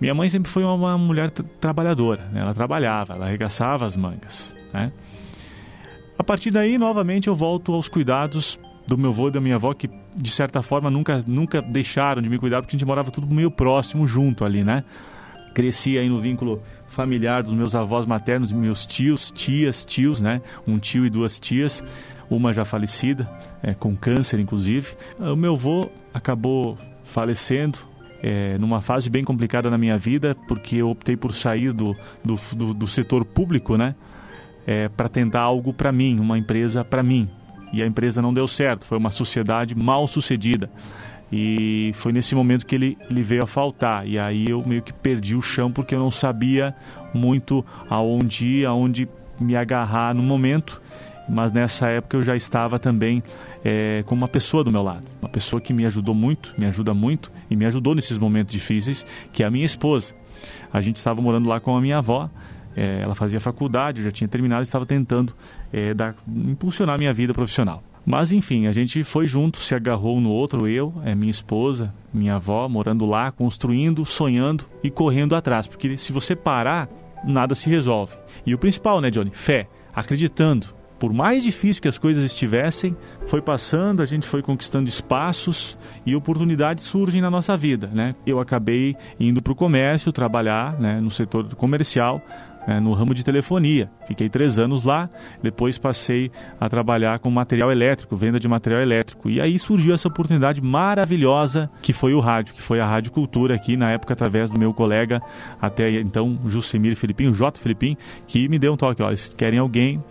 Minha 0.00 0.14
mãe 0.14 0.28
sempre 0.28 0.50
foi 0.50 0.64
uma 0.64 0.98
mulher 0.98 1.30
trabalhadora, 1.30 2.28
né? 2.32 2.40
ela 2.40 2.52
trabalhava, 2.52 3.14
ela 3.14 3.26
arregaçava 3.26 3.86
as 3.86 3.96
mangas. 3.96 4.54
Né? 4.72 4.90
A 6.18 6.24
partir 6.24 6.50
daí, 6.50 6.76
novamente, 6.76 7.28
eu 7.28 7.36
volto 7.36 7.72
aos 7.72 7.88
cuidados 7.88 8.58
do 8.86 8.98
meu 8.98 9.10
avô 9.10 9.28
e 9.28 9.30
da 9.30 9.40
minha 9.40 9.54
avó 9.54 9.72
que 9.72 9.88
de 10.14 10.30
certa 10.30 10.60
forma 10.60 10.90
nunca 10.90 11.22
nunca 11.26 11.62
deixaram 11.62 12.20
de 12.20 12.28
me 12.28 12.38
cuidar 12.38 12.60
porque 12.60 12.74
a 12.74 12.78
gente 12.78 12.86
morava 12.86 13.10
tudo 13.10 13.32
meio 13.32 13.50
próximo 13.50 14.06
junto 14.06 14.44
ali, 14.44 14.64
né? 14.64 14.84
Cresci 15.54 15.96
aí 15.96 16.08
no 16.08 16.20
vínculo 16.20 16.62
familiar 16.92 17.42
dos 17.42 17.52
meus 17.52 17.74
avós 17.74 18.06
maternos, 18.06 18.52
meus 18.52 18.86
tios, 18.86 19.32
tias, 19.32 19.84
tios, 19.84 20.20
né? 20.20 20.42
Um 20.66 20.78
tio 20.78 21.06
e 21.06 21.10
duas 21.10 21.40
tias, 21.40 21.82
uma 22.30 22.52
já 22.52 22.64
falecida, 22.64 23.28
é, 23.62 23.72
com 23.72 23.96
câncer 23.96 24.38
inclusive. 24.38 24.94
O 25.18 25.34
meu 25.34 25.54
avô 25.54 25.88
acabou 26.12 26.78
falecendo 27.04 27.78
é, 28.22 28.56
numa 28.58 28.82
fase 28.82 29.08
bem 29.08 29.24
complicada 29.24 29.70
na 29.70 29.78
minha 29.78 29.96
vida, 29.96 30.36
porque 30.46 30.76
eu 30.76 30.90
optei 30.90 31.16
por 31.16 31.34
sair 31.34 31.72
do, 31.72 31.96
do, 32.22 32.38
do, 32.54 32.74
do 32.74 32.86
setor 32.86 33.24
público, 33.24 33.76
né? 33.76 33.94
É, 34.66 34.88
para 34.88 35.08
tentar 35.08 35.40
algo 35.40 35.72
para 35.72 35.90
mim, 35.90 36.20
uma 36.20 36.38
empresa 36.38 36.84
para 36.84 37.02
mim. 37.02 37.28
E 37.72 37.82
a 37.82 37.86
empresa 37.86 38.20
não 38.20 38.34
deu 38.34 38.46
certo, 38.46 38.84
foi 38.84 38.98
uma 38.98 39.10
sociedade 39.10 39.74
mal 39.74 40.06
sucedida. 40.06 40.70
E 41.32 41.92
foi 41.94 42.12
nesse 42.12 42.34
momento 42.34 42.66
que 42.66 42.74
ele, 42.74 42.98
ele 43.08 43.22
veio 43.22 43.42
a 43.42 43.46
faltar. 43.46 44.06
E 44.06 44.18
aí 44.18 44.50
eu 44.50 44.62
meio 44.66 44.82
que 44.82 44.92
perdi 44.92 45.34
o 45.34 45.40
chão 45.40 45.72
porque 45.72 45.94
eu 45.94 45.98
não 45.98 46.10
sabia 46.10 46.74
muito 47.14 47.64
aonde 47.88 48.46
ir, 48.46 48.66
aonde 48.66 49.08
me 49.40 49.56
agarrar 49.56 50.14
no 50.14 50.22
momento. 50.22 50.82
Mas 51.26 51.50
nessa 51.50 51.88
época 51.88 52.18
eu 52.18 52.22
já 52.22 52.36
estava 52.36 52.78
também 52.78 53.22
é, 53.64 54.02
com 54.06 54.14
uma 54.14 54.28
pessoa 54.28 54.62
do 54.62 54.70
meu 54.70 54.82
lado. 54.82 55.04
Uma 55.22 55.30
pessoa 55.30 55.60
que 55.60 55.72
me 55.72 55.86
ajudou 55.86 56.14
muito, 56.14 56.52
me 56.58 56.66
ajuda 56.66 56.92
muito 56.92 57.32
e 57.48 57.56
me 57.56 57.64
ajudou 57.64 57.94
nesses 57.94 58.18
momentos 58.18 58.52
difíceis, 58.52 59.06
que 59.32 59.42
é 59.42 59.46
a 59.46 59.50
minha 59.50 59.64
esposa. 59.64 60.14
A 60.70 60.82
gente 60.82 60.96
estava 60.96 61.22
morando 61.22 61.48
lá 61.48 61.60
com 61.60 61.74
a 61.74 61.80
minha 61.80 61.98
avó. 61.98 62.28
É, 62.74 63.02
ela 63.02 63.14
fazia 63.14 63.38
faculdade, 63.38 64.00
eu 64.00 64.04
já 64.04 64.10
tinha 64.10 64.26
terminado, 64.26 64.62
estava 64.62 64.86
tentando 64.86 65.34
é, 65.72 65.92
dar, 65.92 66.14
impulsionar 66.26 66.98
minha 66.98 67.12
vida 67.12 67.34
profissional. 67.34 67.82
Mas 68.04 68.32
enfim, 68.32 68.66
a 68.66 68.72
gente 68.72 69.04
foi 69.04 69.26
junto, 69.26 69.58
se 69.58 69.74
agarrou 69.74 70.16
um 70.16 70.20
no 70.20 70.30
outro, 70.30 70.68
eu, 70.68 70.92
é, 71.04 71.14
minha 71.14 71.30
esposa, 71.30 71.94
minha 72.12 72.34
avó, 72.34 72.68
morando 72.68 73.06
lá, 73.06 73.30
construindo, 73.30 74.04
sonhando 74.04 74.64
e 74.82 74.90
correndo 74.90 75.36
atrás. 75.36 75.66
Porque 75.66 75.96
se 75.96 76.12
você 76.12 76.34
parar, 76.34 76.88
nada 77.24 77.54
se 77.54 77.68
resolve. 77.68 78.16
E 78.44 78.54
o 78.54 78.58
principal, 78.58 79.00
né, 79.00 79.10
Johnny? 79.10 79.30
Fé, 79.30 79.68
acreditando. 79.94 80.66
Por 80.98 81.12
mais 81.12 81.42
difícil 81.42 81.82
que 81.82 81.88
as 81.88 81.98
coisas 81.98 82.22
estivessem, 82.22 82.96
foi 83.26 83.42
passando, 83.42 84.02
a 84.02 84.06
gente 84.06 84.24
foi 84.24 84.40
conquistando 84.40 84.88
espaços 84.88 85.76
e 86.06 86.14
oportunidades 86.14 86.84
surgem 86.84 87.20
na 87.20 87.28
nossa 87.28 87.56
vida, 87.56 87.90
né? 87.92 88.14
Eu 88.24 88.38
acabei 88.38 88.96
indo 89.18 89.42
para 89.42 89.52
o 89.52 89.56
comércio, 89.56 90.12
trabalhar 90.12 90.78
né, 90.78 91.00
no 91.00 91.10
setor 91.10 91.56
comercial, 91.56 92.22
é, 92.66 92.80
no 92.80 92.92
ramo 92.92 93.14
de 93.14 93.24
telefonia. 93.24 93.90
Fiquei 94.06 94.28
três 94.28 94.58
anos 94.58 94.84
lá, 94.84 95.08
depois 95.42 95.78
passei 95.78 96.30
a 96.60 96.68
trabalhar 96.68 97.18
com 97.18 97.30
material 97.30 97.70
elétrico, 97.70 98.16
venda 98.16 98.38
de 98.38 98.48
material 98.48 98.80
elétrico. 98.80 99.28
E 99.30 99.40
aí 99.40 99.58
surgiu 99.58 99.94
essa 99.94 100.08
oportunidade 100.08 100.60
maravilhosa 100.60 101.70
que 101.80 101.92
foi 101.92 102.14
o 102.14 102.20
rádio, 102.20 102.54
que 102.54 102.62
foi 102.62 102.80
a 102.80 102.86
Rádio 102.86 103.12
Cultura 103.12 103.54
aqui, 103.54 103.76
na 103.76 103.90
época, 103.90 104.12
através 104.12 104.50
do 104.50 104.58
meu 104.58 104.72
colega, 104.72 105.20
até 105.60 106.00
então, 106.00 106.38
Jusemir 106.46 106.96
Filipim, 106.96 107.26
o 107.26 107.34
J. 107.34 107.60
Filipim, 107.60 107.96
que 108.26 108.48
me 108.48 108.58
deu 108.58 108.72
um 108.72 108.76
toque, 108.76 109.02
olha, 109.02 109.16
se 109.16 109.34
querem 109.34 109.58
alguém 109.58 110.02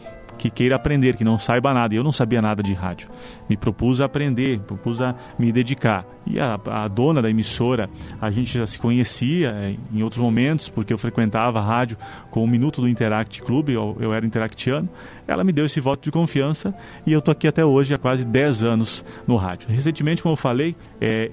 que 0.42 0.50
queira 0.50 0.76
aprender, 0.76 1.16
que 1.16 1.24
não 1.24 1.38
saiba 1.38 1.72
nada. 1.72 1.94
Eu 1.94 2.04
não 2.04 2.12
sabia 2.12 2.42
nada 2.42 2.64
de 2.64 2.74
rádio. 2.74 3.08
Me 3.48 3.56
propus 3.56 4.02
a 4.02 4.06
aprender, 4.06 4.60
propus 4.62 5.00
a 5.00 5.14
me 5.38 5.52
dedicar. 5.52 6.04
E 6.26 6.40
a, 6.40 6.60
a 6.66 6.88
dona 6.88 7.22
da 7.22 7.30
emissora, 7.30 7.88
a 8.20 8.32
gente 8.32 8.58
já 8.58 8.66
se 8.66 8.80
conhecia 8.80 9.50
é, 9.50 9.76
em 9.94 10.02
outros 10.02 10.20
momentos, 10.20 10.68
porque 10.68 10.92
eu 10.92 10.98
frequentava 10.98 11.60
a 11.60 11.62
rádio 11.62 11.96
com 12.32 12.44
o 12.44 12.48
Minuto 12.48 12.82
do 12.82 12.90
Interact 12.90 13.44
Club, 13.44 13.70
eu, 13.70 13.96
eu 14.00 14.14
era 14.16 14.26
interactiano. 14.26 14.90
Ela 15.28 15.44
me 15.44 15.52
deu 15.52 15.68
esse 15.68 15.80
voto 15.80 16.04
de 16.04 16.12
confiança 16.12 16.74
e 17.06 17.14
eu 17.14 17.20
estou 17.20 17.32
aqui 17.32 17.48
até 17.48 17.64
hoje, 17.64 17.94
há 17.94 18.00
quase 18.00 18.26
10 18.26 18.64
anos 18.64 19.06
no 19.28 19.36
rádio. 19.36 19.70
Recentemente, 19.70 20.24
como 20.24 20.34
eu 20.34 20.38
falei, 20.38 20.76
é, 21.00 21.30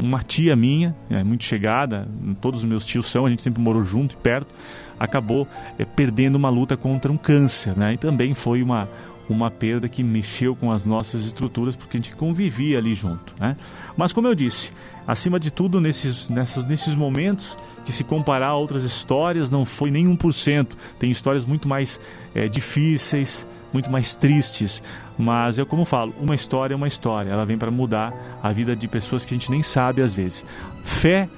uma 0.00 0.22
tia 0.22 0.54
minha, 0.54 0.94
é, 1.10 1.24
muito 1.24 1.42
chegada, 1.42 2.06
todos 2.40 2.60
os 2.60 2.64
meus 2.64 2.86
tios 2.86 3.06
são, 3.10 3.26
a 3.26 3.30
gente 3.30 3.42
sempre 3.42 3.60
morou 3.60 3.82
junto 3.82 4.14
e 4.14 4.16
perto, 4.16 4.54
acabou 4.98 5.46
é, 5.78 5.84
perdendo 5.84 6.36
uma 6.36 6.48
luta 6.48 6.76
contra 6.76 7.10
um 7.10 7.16
câncer, 7.16 7.76
né? 7.76 7.94
E 7.94 7.96
também 7.96 8.34
foi 8.34 8.62
uma 8.62 8.88
uma 9.28 9.50
perda 9.50 9.88
que 9.88 10.04
mexeu 10.04 10.54
com 10.54 10.70
as 10.70 10.86
nossas 10.86 11.26
estruturas 11.26 11.74
porque 11.74 11.96
a 11.96 12.00
gente 12.00 12.14
convivia 12.14 12.78
ali 12.78 12.94
junto, 12.94 13.34
né? 13.40 13.56
Mas 13.96 14.12
como 14.12 14.28
eu 14.28 14.34
disse, 14.34 14.70
acima 15.04 15.40
de 15.40 15.50
tudo 15.50 15.80
nesses 15.80 16.28
nessas, 16.28 16.64
nesses 16.64 16.94
momentos 16.94 17.56
que 17.84 17.92
se 17.92 18.04
comparar 18.04 18.48
a 18.48 18.54
outras 18.56 18.82
histórias 18.82 19.50
não 19.50 19.64
foi 19.64 19.90
nem 19.90 20.06
1%. 20.16 20.68
Tem 20.98 21.10
histórias 21.10 21.44
muito 21.44 21.68
mais 21.68 22.00
é, 22.34 22.48
difíceis, 22.48 23.46
muito 23.72 23.90
mais 23.90 24.16
tristes. 24.16 24.82
Mas 25.18 25.56
eu 25.56 25.64
como 25.64 25.84
falo, 25.84 26.14
uma 26.20 26.34
história 26.34 26.74
é 26.74 26.76
uma 26.76 26.88
história. 26.88 27.30
Ela 27.30 27.44
vem 27.44 27.56
para 27.56 27.70
mudar 27.70 28.12
a 28.42 28.52
vida 28.52 28.74
de 28.74 28.88
pessoas 28.88 29.24
que 29.24 29.34
a 29.34 29.36
gente 29.36 29.50
nem 29.50 29.62
sabe 29.62 30.02
às 30.02 30.14
vezes. 30.14 30.44
Fé 30.84 31.28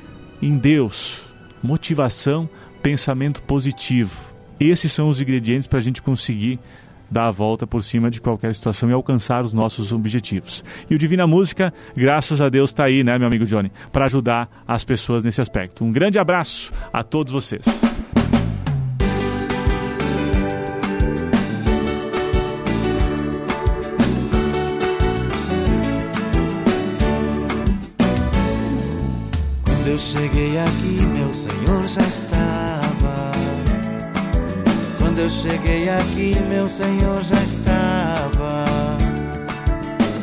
em 0.41 0.57
Deus, 0.57 1.23
motivação 1.63 2.49
pensamento 2.83 3.43
positivo. 3.43 4.21
Esses 4.59 4.93
são 4.93 5.09
os 5.09 5.21
ingredientes 5.21 5.67
para 5.67 5.79
a 5.79 5.83
gente 5.83 6.03
conseguir 6.03 6.59
dar 7.11 7.29
a 7.29 7.31
volta 7.31 7.67
por 7.67 7.83
cima 7.83 8.11
de 8.11 8.21
qualquer 8.21 8.55
situação 8.55 8.91
e 8.91 8.93
alcançar 8.93 9.45
os 9.45 9.53
nossos 9.53 9.93
objetivos. 9.93 10.65
E 10.91 10.95
o 10.95 10.99
Divina 10.99 11.27
Música, 11.27 11.73
graças 11.97 12.41
a 12.41 12.49
Deus, 12.49 12.71
está 12.71 12.85
aí, 12.85 13.03
né, 13.03 13.19
meu 13.19 13.29
amigo 13.29 13.47
Johnny, 13.47 13.73
para 13.93 14.05
ajudar 14.05 14.63
as 14.67 14.85
pessoas 14.85 15.25
nesse 15.25 15.41
aspecto. 15.41 15.85
Um 15.85 15.93
grande 15.93 16.19
abraço 16.19 16.73
a 16.93 17.03
todos 17.03 17.33
vocês. 17.33 18.08
Eu 35.29 35.33
cheguei 35.33 35.91
aqui, 35.91 36.35
meu 36.49 36.67
Senhor 36.67 37.23
já 37.23 37.39
estava. 37.43 38.65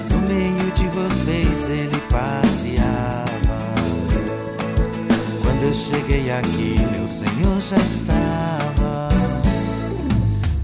No 0.10 0.18
meio 0.28 0.72
de 0.72 0.88
vocês 0.88 1.70
ele 1.70 2.00
passeava. 2.10 3.60
Quando 5.44 5.62
eu 5.62 5.76
cheguei 5.76 6.32
aqui, 6.32 6.76
meu 6.92 7.08
Senhor 7.08 7.60
já 7.60 7.78
estava. 7.78 9.10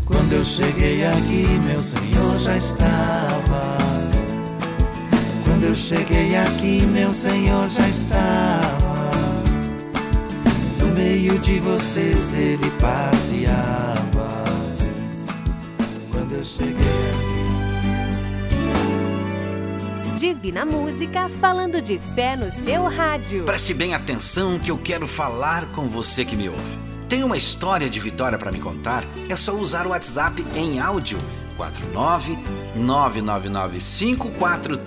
Quando 0.05 0.33
eu 0.33 0.43
cheguei 0.43 1.05
aqui, 1.05 1.45
meu 1.63 1.81
Senhor 1.83 2.37
já 2.39 2.57
estava. 2.57 3.77
Quando 5.45 5.65
eu 5.65 5.75
cheguei 5.75 6.35
aqui, 6.35 6.83
meu 6.87 7.13
Senhor 7.13 7.69
já 7.69 7.87
estava. 7.87 9.11
No 10.79 10.87
meio 10.95 11.37
de 11.37 11.59
vocês 11.59 12.33
ele 12.33 12.71
passeava 12.79 14.30
cheguei. 16.51 16.75
Divina 20.17 20.65
Música 20.65 21.29
falando 21.39 21.81
de 21.81 21.99
fé 22.13 22.35
no 22.35 22.51
seu 22.51 22.83
rádio. 22.83 23.43
Preste 23.43 23.73
bem 23.73 23.93
atenção 23.93 24.59
que 24.59 24.69
eu 24.69 24.77
quero 24.77 25.07
falar 25.07 25.65
com 25.67 25.87
você 25.87 26.23
que 26.23 26.35
me 26.35 26.49
ouve. 26.49 26.77
Tem 27.09 27.23
uma 27.23 27.35
história 27.35 27.89
de 27.89 27.99
vitória 27.99 28.37
para 28.37 28.51
me 28.51 28.59
contar? 28.59 29.03
É 29.27 29.35
só 29.35 29.53
usar 29.53 29.85
o 29.87 29.89
WhatsApp 29.89 30.45
em 30.55 30.79
áudio 30.79 31.17
49 31.57 32.37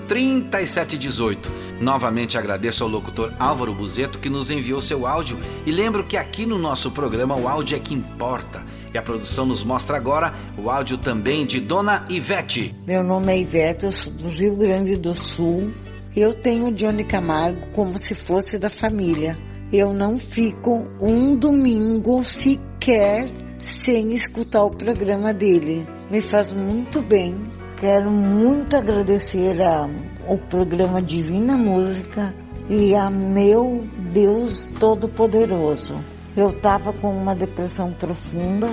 3718. 0.07 1.51
Novamente 1.81 2.39
agradeço 2.39 2.83
ao 2.83 2.91
locutor 2.91 3.33
Álvaro 3.39 3.75
Buzeto 3.75 4.19
que 4.19 4.31
nos 4.31 4.51
enviou 4.51 4.81
seu 4.81 5.07
áudio 5.07 5.39
e 5.67 5.73
lembro 5.73 6.05
que 6.05 6.17
aqui 6.17 6.47
no 6.47 6.59
nosso 6.59 6.91
programa 6.91 7.37
o 7.37 7.49
áudio 7.49 7.77
é 7.77 7.81
que 7.81 7.95
importa. 7.95 8.65
E 8.95 8.99
a 8.99 9.03
produção 9.03 9.45
nos 9.45 9.65
mostra 9.65 9.97
agora 9.97 10.33
o 10.57 10.71
áudio 10.71 10.97
também 10.97 11.45
de 11.45 11.59
Dona 11.59 12.07
Ivete. 12.09 12.73
Meu 12.87 13.03
nome 13.03 13.33
é 13.33 13.41
Ivete, 13.41 13.87
eu 13.87 13.91
sou 13.91 14.13
do 14.13 14.29
Rio 14.29 14.55
Grande 14.57 14.95
do 14.95 15.13
Sul. 15.13 15.73
Eu 16.15 16.33
tenho 16.33 16.69
o 16.69 16.73
Johnny 16.73 17.03
Camargo 17.03 17.67
como 17.75 17.99
se 17.99 18.15
fosse 18.15 18.57
da 18.57 18.71
família. 18.71 19.37
Eu 19.73 19.93
não 19.93 20.17
fico 20.17 20.85
um 21.01 21.35
domingo 21.35 22.25
sequer 22.25 23.29
sem 23.59 24.13
escutar 24.13 24.63
o 24.63 24.71
programa 24.71 25.35
dele. 25.35 25.85
Me 26.09 26.23
faz 26.23 26.53
muito 26.53 27.03
bem. 27.03 27.43
Quero 27.81 28.13
muito 28.13 28.77
agradecer 28.77 29.57
ao 29.61 30.39
programa 30.49 31.03
Divina 31.03 31.57
Música 31.57 32.33
e 32.71 32.95
a 32.95 33.11
meu 33.11 33.85
Deus 34.13 34.69
Todo-Poderoso. 34.79 36.14
Eu 36.37 36.51
estava 36.51 36.93
com 36.93 37.17
uma 37.17 37.33
depressão 37.33 37.93
profunda, 37.93 38.67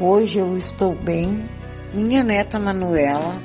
hoje 0.00 0.38
eu 0.38 0.56
estou 0.56 0.94
bem. 0.94 1.44
Minha 1.92 2.24
neta 2.24 2.58
Manuela 2.58 3.36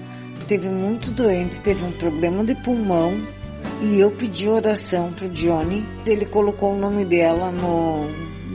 teve 0.48 0.70
muito 0.70 1.12
doente, 1.12 1.60
teve 1.60 1.84
um 1.84 1.92
problema 1.92 2.46
de 2.46 2.56
pulmão 2.56 3.14
e 3.82 4.00
eu 4.00 4.10
pedi 4.12 4.48
oração 4.48 5.12
para 5.12 5.26
o 5.26 5.30
Johnny. 5.30 5.86
Ele 6.06 6.26
colocou 6.26 6.74
o 6.74 6.80
nome 6.80 7.04
dela 7.04 7.52
no, 7.52 8.08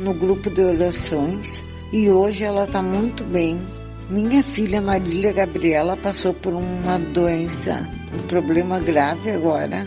no 0.03 0.15
grupo 0.15 0.49
de 0.49 0.63
orações 0.63 1.63
e 1.93 2.09
hoje 2.09 2.45
ela 2.45 2.65
está 2.65 2.81
muito 2.81 3.23
bem. 3.23 3.61
Minha 4.09 4.43
filha 4.43 4.81
Marília 4.81 5.31
Gabriela 5.31 5.95
passou 5.95 6.33
por 6.33 6.55
uma 6.55 6.99
doença, 6.99 7.87
um 8.15 8.27
problema 8.27 8.79
grave 8.79 9.31
agora. 9.31 9.87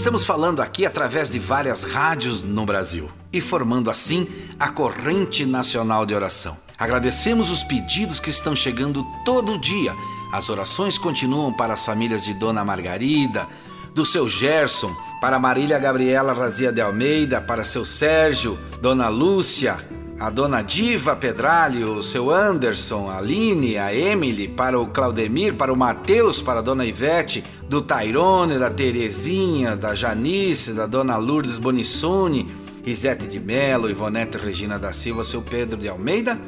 Estamos 0.00 0.24
falando 0.24 0.62
aqui 0.62 0.86
através 0.86 1.28
de 1.28 1.38
várias 1.38 1.84
rádios 1.84 2.42
no 2.42 2.64
Brasil 2.64 3.10
e 3.30 3.38
formando 3.38 3.90
assim 3.90 4.26
a 4.58 4.70
corrente 4.70 5.44
nacional 5.44 6.06
de 6.06 6.14
oração. 6.14 6.56
Agradecemos 6.78 7.50
os 7.50 7.62
pedidos 7.62 8.18
que 8.18 8.30
estão 8.30 8.56
chegando 8.56 9.04
todo 9.26 9.60
dia. 9.60 9.94
As 10.32 10.48
orações 10.48 10.96
continuam 10.96 11.52
para 11.52 11.74
as 11.74 11.84
famílias 11.84 12.24
de 12.24 12.32
Dona 12.32 12.64
Margarida, 12.64 13.46
do 13.94 14.06
seu 14.06 14.26
Gerson, 14.26 14.96
para 15.20 15.38
Marília 15.38 15.78
Gabriela 15.78 16.32
Razia 16.32 16.72
de 16.72 16.80
Almeida, 16.80 17.38
para 17.38 17.62
seu 17.62 17.84
Sérgio, 17.84 18.58
Dona 18.80 19.08
Lúcia, 19.08 19.76
a 20.20 20.28
dona 20.28 20.60
Diva 20.60 21.16
Pedralho, 21.16 21.94
o 21.94 22.02
seu 22.02 22.30
Anderson, 22.30 23.08
a 23.08 23.16
Aline, 23.16 23.78
a 23.78 23.94
Emily, 23.94 24.46
para 24.46 24.78
o 24.78 24.86
Claudemir, 24.86 25.54
para 25.54 25.72
o 25.72 25.76
Matheus, 25.76 26.42
para 26.42 26.58
a 26.58 26.62
dona 26.62 26.84
Ivete, 26.84 27.42
do 27.66 27.80
Tairone, 27.80 28.58
da 28.58 28.68
Terezinha, 28.68 29.74
da 29.74 29.94
Janice, 29.94 30.74
da 30.74 30.84
dona 30.86 31.16
Lourdes 31.16 31.56
Bonissoni, 31.56 32.52
Isete 32.84 33.26
de 33.26 33.40
Mello, 33.40 33.88
Ivonete 33.88 34.36
Regina 34.36 34.78
da 34.78 34.92
Silva, 34.92 35.24
seu 35.24 35.40
Pedro 35.40 35.78
de 35.78 35.88
Almeida, 35.88 36.38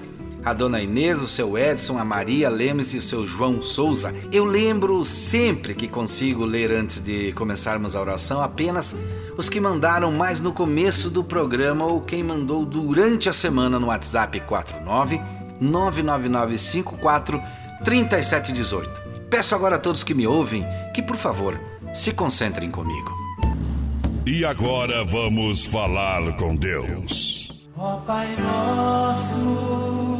a 0.44 0.52
dona 0.52 0.80
Inês, 0.80 1.22
o 1.22 1.28
seu 1.28 1.56
Edson, 1.56 1.98
a 1.98 2.04
Maria 2.04 2.48
Lemes 2.48 2.92
e 2.94 2.98
o 2.98 3.02
seu 3.02 3.26
João 3.26 3.62
Souza. 3.62 4.14
Eu 4.32 4.44
lembro 4.44 5.04
sempre 5.04 5.74
que 5.74 5.88
consigo 5.88 6.44
ler 6.44 6.72
antes 6.72 7.00
de 7.00 7.32
começarmos 7.32 7.94
a 7.94 8.00
oração 8.00 8.40
apenas 8.40 8.94
os 9.36 9.48
que 9.48 9.60
mandaram 9.60 10.12
mais 10.12 10.40
no 10.40 10.52
começo 10.52 11.08
do 11.10 11.22
programa 11.24 11.86
ou 11.86 12.00
quem 12.00 12.22
mandou 12.22 12.64
durante 12.64 13.28
a 13.28 13.32
semana 13.32 13.78
no 13.78 13.86
WhatsApp 13.88 14.40
49 14.40 15.20
99954 15.60 17.40
3718. 17.84 19.02
Peço 19.30 19.54
agora 19.54 19.76
a 19.76 19.78
todos 19.78 20.04
que 20.04 20.14
me 20.14 20.26
ouvem 20.26 20.66
que, 20.92 21.02
por 21.02 21.16
favor, 21.16 21.60
se 21.94 22.12
concentrem 22.12 22.70
comigo. 22.70 23.12
E 24.26 24.44
agora 24.44 25.04
vamos 25.04 25.64
falar 25.64 26.36
com 26.36 26.54
Deus. 26.54 27.66
Ó 27.76 27.96
Pai 28.06 28.28
nosso, 28.36 30.11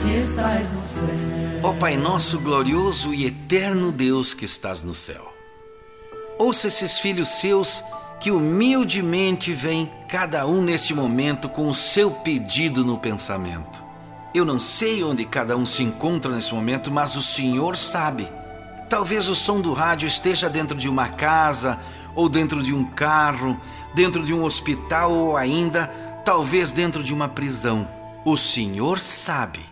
que 0.00 0.16
estás 0.16 0.72
no 0.72 0.86
céu. 0.86 1.60
Ó 1.62 1.72
Pai 1.74 1.96
nosso 1.96 2.38
glorioso 2.40 3.12
e 3.12 3.26
eterno 3.26 3.92
Deus 3.92 4.32
que 4.32 4.44
estás 4.44 4.82
no 4.82 4.94
céu. 4.94 5.32
Ouça 6.38 6.68
esses 6.68 6.98
filhos 6.98 7.28
seus 7.28 7.84
que 8.18 8.30
humildemente 8.30 9.52
vêm, 9.52 9.90
cada 10.08 10.46
um 10.46 10.62
neste 10.62 10.94
momento, 10.94 11.48
com 11.48 11.68
o 11.68 11.74
seu 11.74 12.10
pedido 12.10 12.84
no 12.84 12.98
pensamento. 12.98 13.82
Eu 14.34 14.44
não 14.44 14.58
sei 14.58 15.02
onde 15.02 15.24
cada 15.24 15.56
um 15.56 15.66
se 15.66 15.82
encontra 15.82 16.30
nesse 16.34 16.54
momento, 16.54 16.90
mas 16.90 17.16
o 17.16 17.22
Senhor 17.22 17.76
sabe. 17.76 18.28
Talvez 18.88 19.28
o 19.28 19.34
som 19.34 19.60
do 19.60 19.72
rádio 19.72 20.06
esteja 20.06 20.50
dentro 20.50 20.76
de 20.76 20.88
uma 20.88 21.08
casa, 21.08 21.78
ou 22.14 22.28
dentro 22.28 22.62
de 22.62 22.74
um 22.74 22.84
carro, 22.84 23.58
dentro 23.94 24.22
de 24.22 24.34
um 24.34 24.44
hospital, 24.44 25.12
ou 25.12 25.36
ainda, 25.36 25.86
talvez 26.24 26.72
dentro 26.72 27.02
de 27.02 27.14
uma 27.14 27.28
prisão. 27.28 27.88
O 28.24 28.36
Senhor 28.36 28.98
sabe. 28.98 29.69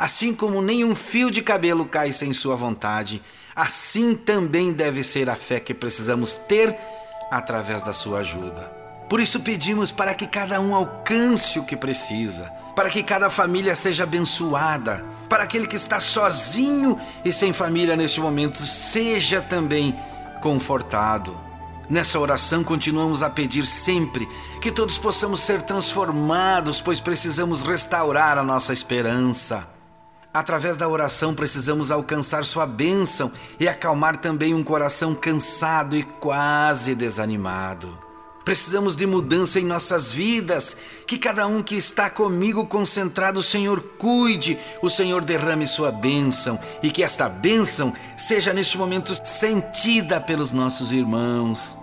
Assim 0.00 0.32
como 0.32 0.62
nenhum 0.62 0.94
fio 0.94 1.30
de 1.30 1.42
cabelo 1.42 1.84
cai 1.84 2.10
sem 2.10 2.32
Sua 2.32 2.56
vontade, 2.56 3.22
assim 3.54 4.14
também 4.14 4.72
deve 4.72 5.04
ser 5.04 5.28
a 5.28 5.36
fé 5.36 5.60
que 5.60 5.74
precisamos 5.74 6.36
ter 6.36 6.74
através 7.30 7.82
da 7.82 7.92
Sua 7.92 8.20
ajuda. 8.20 8.62
Por 9.10 9.20
isso 9.20 9.40
pedimos 9.40 9.92
para 9.92 10.14
que 10.14 10.26
cada 10.26 10.58
um 10.58 10.74
alcance 10.74 11.58
o 11.58 11.66
que 11.66 11.76
precisa, 11.76 12.50
para 12.74 12.88
que 12.88 13.02
cada 13.02 13.28
família 13.28 13.74
seja 13.74 14.04
abençoada, 14.04 15.04
para 15.28 15.42
aquele 15.42 15.66
que 15.66 15.76
está 15.76 16.00
sozinho 16.00 16.98
e 17.22 17.30
sem 17.30 17.52
família 17.52 17.94
neste 17.94 18.22
momento 18.22 18.64
seja 18.64 19.42
também 19.42 19.94
confortado. 20.40 21.38
Nessa 21.90 22.18
oração 22.18 22.64
continuamos 22.64 23.22
a 23.22 23.28
pedir 23.28 23.66
sempre 23.66 24.26
que 24.62 24.72
todos 24.72 24.96
possamos 24.96 25.40
ser 25.40 25.60
transformados, 25.60 26.80
pois 26.80 27.00
precisamos 27.00 27.60
restaurar 27.60 28.38
a 28.38 28.42
nossa 28.42 28.72
esperança. 28.72 29.78
Através 30.32 30.76
da 30.76 30.88
oração 30.88 31.34
precisamos 31.34 31.90
alcançar 31.90 32.44
sua 32.44 32.66
bênção 32.66 33.32
e 33.58 33.66
acalmar 33.66 34.16
também 34.16 34.54
um 34.54 34.62
coração 34.62 35.14
cansado 35.14 35.96
e 35.96 36.04
quase 36.04 36.94
desanimado. 36.94 38.10
Precisamos 38.44 38.96
de 38.96 39.06
mudança 39.06 39.60
em 39.60 39.64
nossas 39.64 40.12
vidas, 40.12 40.76
que 41.06 41.18
cada 41.18 41.46
um 41.46 41.62
que 41.62 41.74
está 41.74 42.08
comigo 42.08 42.66
concentrado, 42.66 43.40
o 43.40 43.44
Senhor 43.44 43.80
cuide, 43.98 44.58
o 44.80 44.88
Senhor 44.88 45.24
derrame 45.24 45.66
sua 45.66 45.92
bênção 45.92 46.58
e 46.82 46.90
que 46.90 47.02
esta 47.02 47.28
bênção 47.28 47.92
seja 48.16 48.52
neste 48.52 48.78
momento 48.78 49.16
sentida 49.24 50.20
pelos 50.20 50.52
nossos 50.52 50.90
irmãos. 50.90 51.76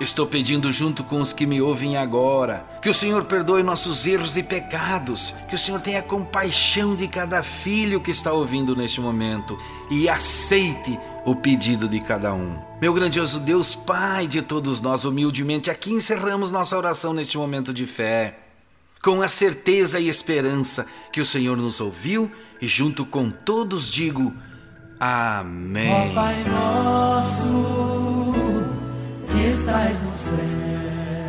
Estou 0.00 0.26
pedindo 0.26 0.72
junto 0.72 1.04
com 1.04 1.20
os 1.20 1.32
que 1.32 1.46
me 1.46 1.60
ouvem 1.60 1.96
agora, 1.96 2.66
que 2.82 2.88
o 2.88 2.94
Senhor 2.94 3.24
perdoe 3.24 3.62
nossos 3.62 4.06
erros 4.06 4.36
e 4.36 4.42
pecados, 4.42 5.34
que 5.48 5.54
o 5.54 5.58
Senhor 5.58 5.80
tenha 5.80 6.02
compaixão 6.02 6.96
de 6.96 7.06
cada 7.06 7.42
filho 7.42 8.00
que 8.00 8.10
está 8.10 8.32
ouvindo 8.32 8.74
neste 8.74 9.00
momento 9.00 9.56
e 9.90 10.08
aceite 10.08 10.98
o 11.24 11.36
pedido 11.36 11.88
de 11.88 12.00
cada 12.00 12.34
um. 12.34 12.58
Meu 12.80 12.92
grandioso 12.92 13.38
Deus, 13.38 13.74
Pai 13.74 14.26
de 14.26 14.42
todos 14.42 14.80
nós, 14.80 15.04
humildemente 15.04 15.70
aqui 15.70 15.92
encerramos 15.92 16.50
nossa 16.50 16.76
oração 16.76 17.12
neste 17.12 17.38
momento 17.38 17.72
de 17.72 17.86
fé, 17.86 18.38
com 19.02 19.22
a 19.22 19.28
certeza 19.28 20.00
e 20.00 20.08
esperança 20.08 20.86
que 21.12 21.20
o 21.20 21.26
Senhor 21.26 21.56
nos 21.56 21.80
ouviu 21.80 22.30
e 22.60 22.66
junto 22.66 23.04
com 23.06 23.30
todos 23.30 23.88
digo 23.88 24.32
Amém. 25.04 25.90
Ó 25.90 27.22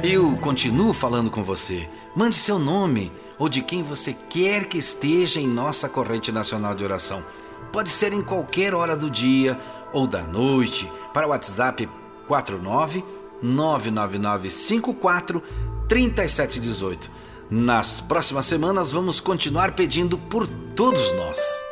Eu 0.06 0.36
continuo 0.36 0.92
falando 0.92 1.32
com 1.32 1.46
você. 1.46 1.90
Mande 2.14 2.36
seu 2.36 2.60
nome 2.60 3.10
ou 3.40 3.48
de 3.48 3.62
quem 3.62 3.84
você 3.84 4.12
quer 4.12 4.66
que 4.66 4.78
esteja 4.78 5.40
em 5.40 5.48
nossa 5.48 5.88
corrente 5.88 6.30
nacional 6.30 6.76
de 6.76 6.84
oração. 6.84 7.24
Pode 7.72 7.90
ser 7.90 8.12
em 8.12 8.22
qualquer 8.22 8.74
hora 8.74 8.98
do 8.98 9.10
dia 9.10 9.58
ou 9.94 10.06
da 10.06 10.24
noite 10.24 10.92
para 11.14 11.26
o 11.26 11.30
WhatsApp 11.30 11.90
49 12.28 13.02
99954 13.42 15.42
3718. 15.88 17.10
Nas 17.50 18.02
próximas 18.02 18.46
semanas 18.46 18.92
vamos 18.92 19.22
continuar 19.22 19.74
pedindo 19.74 20.18
por 20.18 20.46
todos 20.76 21.14
nós. 21.14 21.63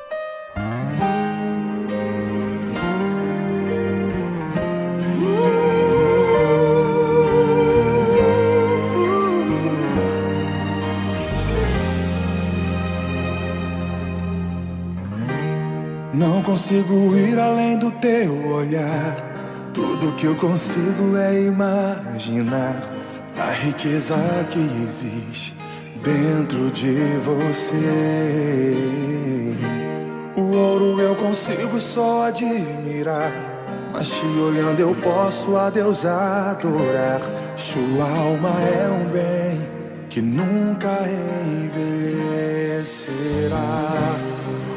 Consigo 16.52 17.16
ir 17.16 17.39
além 17.39 17.78
do 17.78 17.89
teu 17.91 18.49
olhar. 18.49 19.16
Tudo 19.74 20.14
que 20.18 20.26
eu 20.26 20.36
consigo 20.36 21.16
é 21.16 21.43
imaginar 21.43 22.76
a 23.39 23.52
riqueza 23.52 24.18
que 24.49 24.60
existe 24.84 25.56
dentro 26.04 26.70
de 26.72 26.93
você. 27.24 28.76
O 30.36 30.41
ouro 30.58 30.99
eu 30.99 31.16
consigo 31.16 31.80
só 31.80 32.26
admirar. 32.26 33.32
Mas 33.93 34.10
te 34.10 34.26
olhando 34.26 34.82
eu 34.82 34.93
posso 34.95 35.56
a 35.56 35.70
Deus 35.70 36.06
adorar. 36.06 37.22
Sua 37.56 38.04
alma 38.04 38.49
é 38.60 38.89
um 38.89 39.06
bem 39.10 39.58
que 40.10 40.22
nunca 40.22 40.99
envelhecerá. 41.64 42.91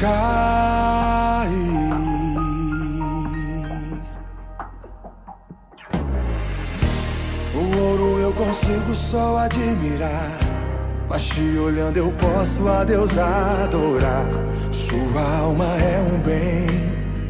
cair. 0.00 1.50
O 7.54 7.78
ouro 7.78 8.18
eu 8.20 8.32
consigo 8.32 8.94
só 8.94 9.38
admirar. 9.38 10.38
Mas 11.08 11.24
te 11.24 11.58
olhando 11.58 11.96
eu 11.96 12.10
posso 12.12 12.66
a 12.68 12.84
Deus 12.84 13.18
adorar. 13.18 14.26
Sua 14.70 15.38
alma 15.38 15.76
é 15.76 15.98
um 16.00 16.18
bem 16.20 16.66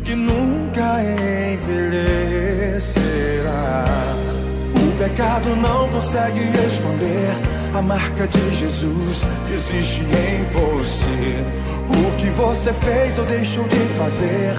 que 0.05 0.15
nunca 0.15 1.03
envelhecerá. 1.03 2.25
O 4.77 4.93
pecado 4.99 5.57
não 5.57 5.89
consegue 5.89 6.41
esconder 6.67 7.31
a 7.75 7.81
marca 7.81 8.27
de 8.27 8.57
Jesus 8.57 9.23
existe 9.53 10.03
em 10.03 10.43
você. 10.45 11.80
O 11.91 12.17
que 12.17 12.31
você 12.31 12.73
fez 12.73 13.19
ou 13.19 13.27
deixou 13.27 13.69
de 13.69 13.77
fazer 13.97 14.55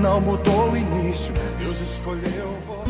não 0.00 0.20
mudou 0.20 0.70
o 0.70 0.76
início. 0.76 1.34
Deus 1.58 1.80
escolheu 1.80 2.56
você. 2.66 2.86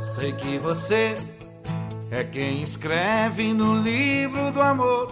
Sei 0.00 0.32
que 0.32 0.58
você 0.58 1.16
é 2.10 2.24
quem 2.24 2.62
escreve 2.62 3.52
no 3.52 3.80
livro 3.80 4.50
do 4.52 4.60
amor. 4.60 5.08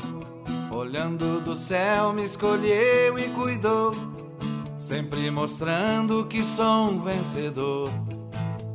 Olhando 0.70 1.40
do 1.40 1.55
céu, 1.55 2.12
me 2.12 2.24
escolheu 2.24 3.18
e 3.18 3.28
cuidou, 3.30 3.92
sempre 4.78 5.30
mostrando 5.30 6.26
que 6.26 6.42
sou 6.42 6.90
um 6.90 7.03
vencedor. 7.03 7.90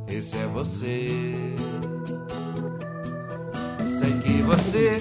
Esse 0.08 0.36
é 0.36 0.46
você. 0.46 1.08
Sei 3.86 4.12
que 4.20 4.42
você, 4.42 5.00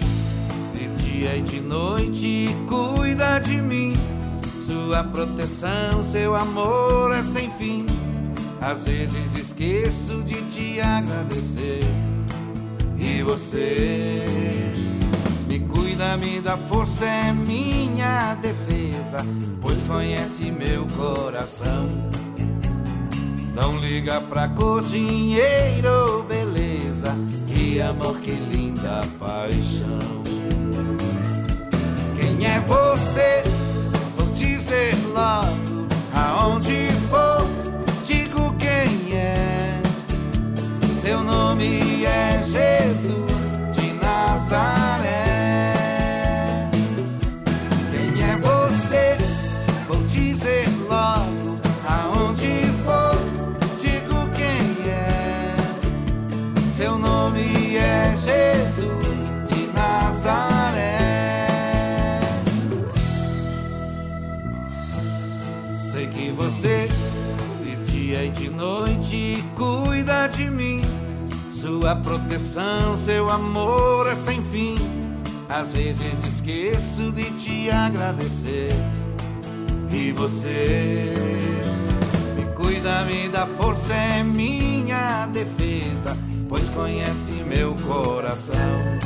de 0.73 0.87
dia 1.03 1.37
e 1.37 1.41
de 1.41 1.59
noite, 1.59 2.47
cuida 2.67 3.39
de 3.39 3.61
mim. 3.61 3.93
Sua 4.59 5.03
proteção, 5.03 6.03
seu 6.03 6.35
amor 6.35 7.13
é 7.13 7.23
sem 7.23 7.51
fim. 7.51 7.85
Às 8.61 8.83
vezes 8.83 9.35
esqueço 9.35 10.23
de 10.23 10.41
te 10.43 10.79
agradecer. 10.79 11.81
E 13.03 13.23
você 13.23 14.23
me 15.47 15.57
cuida, 15.59 16.15
me 16.17 16.39
dá 16.39 16.55
força, 16.55 17.03
é 17.03 17.33
minha 17.33 18.35
defesa, 18.35 19.25
pois 19.59 19.81
conhece 19.83 20.51
meu 20.51 20.85
coração. 20.95 21.89
Não 23.55 23.79
liga 23.79 24.21
pra 24.21 24.47
cor, 24.49 24.83
dinheiro, 24.83 26.23
beleza, 26.29 27.17
que 27.47 27.81
amor, 27.81 28.19
que 28.19 28.29
linda 28.29 29.01
paixão. 29.19 30.23
Quem 32.15 32.45
é 32.45 32.59
você? 32.59 33.41
Vou 34.15 34.27
dizer 34.27 34.95
logo, 35.11 35.87
aonde 36.13 36.91
for, 37.09 37.49
digo 38.05 38.53
quem 38.59 39.17
é. 39.17 39.81
Seu 41.01 41.23
nome 41.23 41.90
que 42.01 42.07
é 42.07 42.41
Jesus 42.43 43.41
de 43.73 43.93
Nazaré. 43.93 45.73
Quem 47.91 48.23
é 48.23 48.35
você? 48.37 49.17
Vou 49.87 50.03
dizer 50.05 50.67
logo 50.89 51.59
aonde 51.87 52.65
for. 52.83 53.21
Digo 53.79 54.27
quem 54.31 54.89
é. 54.89 55.55
Seu 56.75 56.97
nome 56.97 57.77
é 57.77 58.15
Jesus 58.15 59.17
de 59.47 59.67
Nazaré. 59.71 60.97
Sei 65.75 66.07
que 66.07 66.31
você 66.31 66.87
de 67.63 67.75
dia 67.91 68.25
e 68.25 68.31
de 68.31 68.49
noite 68.49 68.90
sua 71.81 71.95
proteção, 71.95 72.95
seu 72.95 73.27
amor 73.27 74.05
é 74.05 74.13
sem 74.13 74.39
fim. 74.39 74.75
Às 75.49 75.71
vezes 75.71 76.23
esqueço 76.27 77.11
de 77.11 77.31
te 77.31 77.71
agradecer. 77.71 78.69
E 79.91 80.11
você 80.11 81.11
me 82.35 82.45
cuida, 82.53 83.03
me 83.05 83.27
dá 83.29 83.47
força, 83.47 83.91
é 83.91 84.21
minha 84.21 85.25
defesa, 85.33 86.15
pois 86.47 86.69
conhece 86.69 87.31
meu 87.47 87.73
coração. 87.87 88.99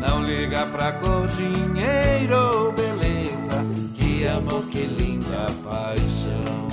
Não 0.00 0.24
liga 0.24 0.66
pra 0.66 0.90
cor, 0.90 1.28
dinheiro 1.28 2.36
ou 2.36 2.72
beleza, 2.72 3.64
que 3.94 4.26
amor, 4.26 4.64
que 4.64 4.80
linda 4.86 5.46
paixão. 5.62 6.68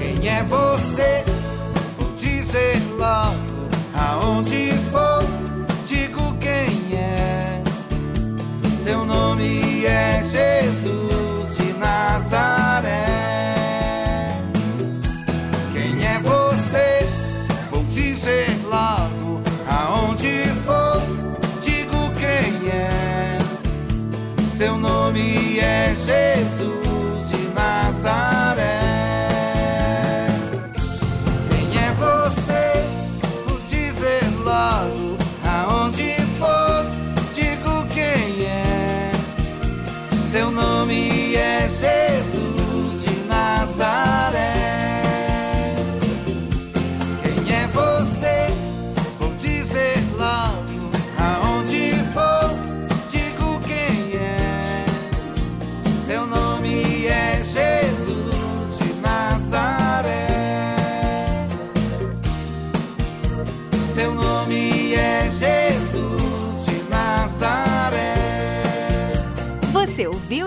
Quem 0.00 0.28
é 0.28 0.42
você? 0.42 1.23
Vou 3.04 3.10
dizer 3.12 3.43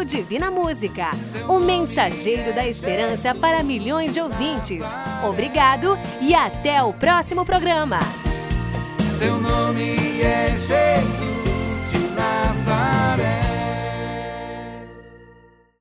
Divina 0.08 0.50
Música, 0.50 1.12
o 1.50 1.60
mensageiro 1.60 2.56
da 2.56 2.66
esperança 2.66 3.36
para 3.36 3.62
milhões 3.62 4.14
de 4.14 4.22
ouvintes. 4.22 4.86
Obrigado 5.28 5.98
e 6.22 6.34
até 6.34 6.82
o 6.82 6.94
próximo 6.94 7.46
programa. 7.46 8.00
Seu 9.18 9.38
nome 9.38 10.22
é 10.22 10.56
Jesus. 10.58 11.27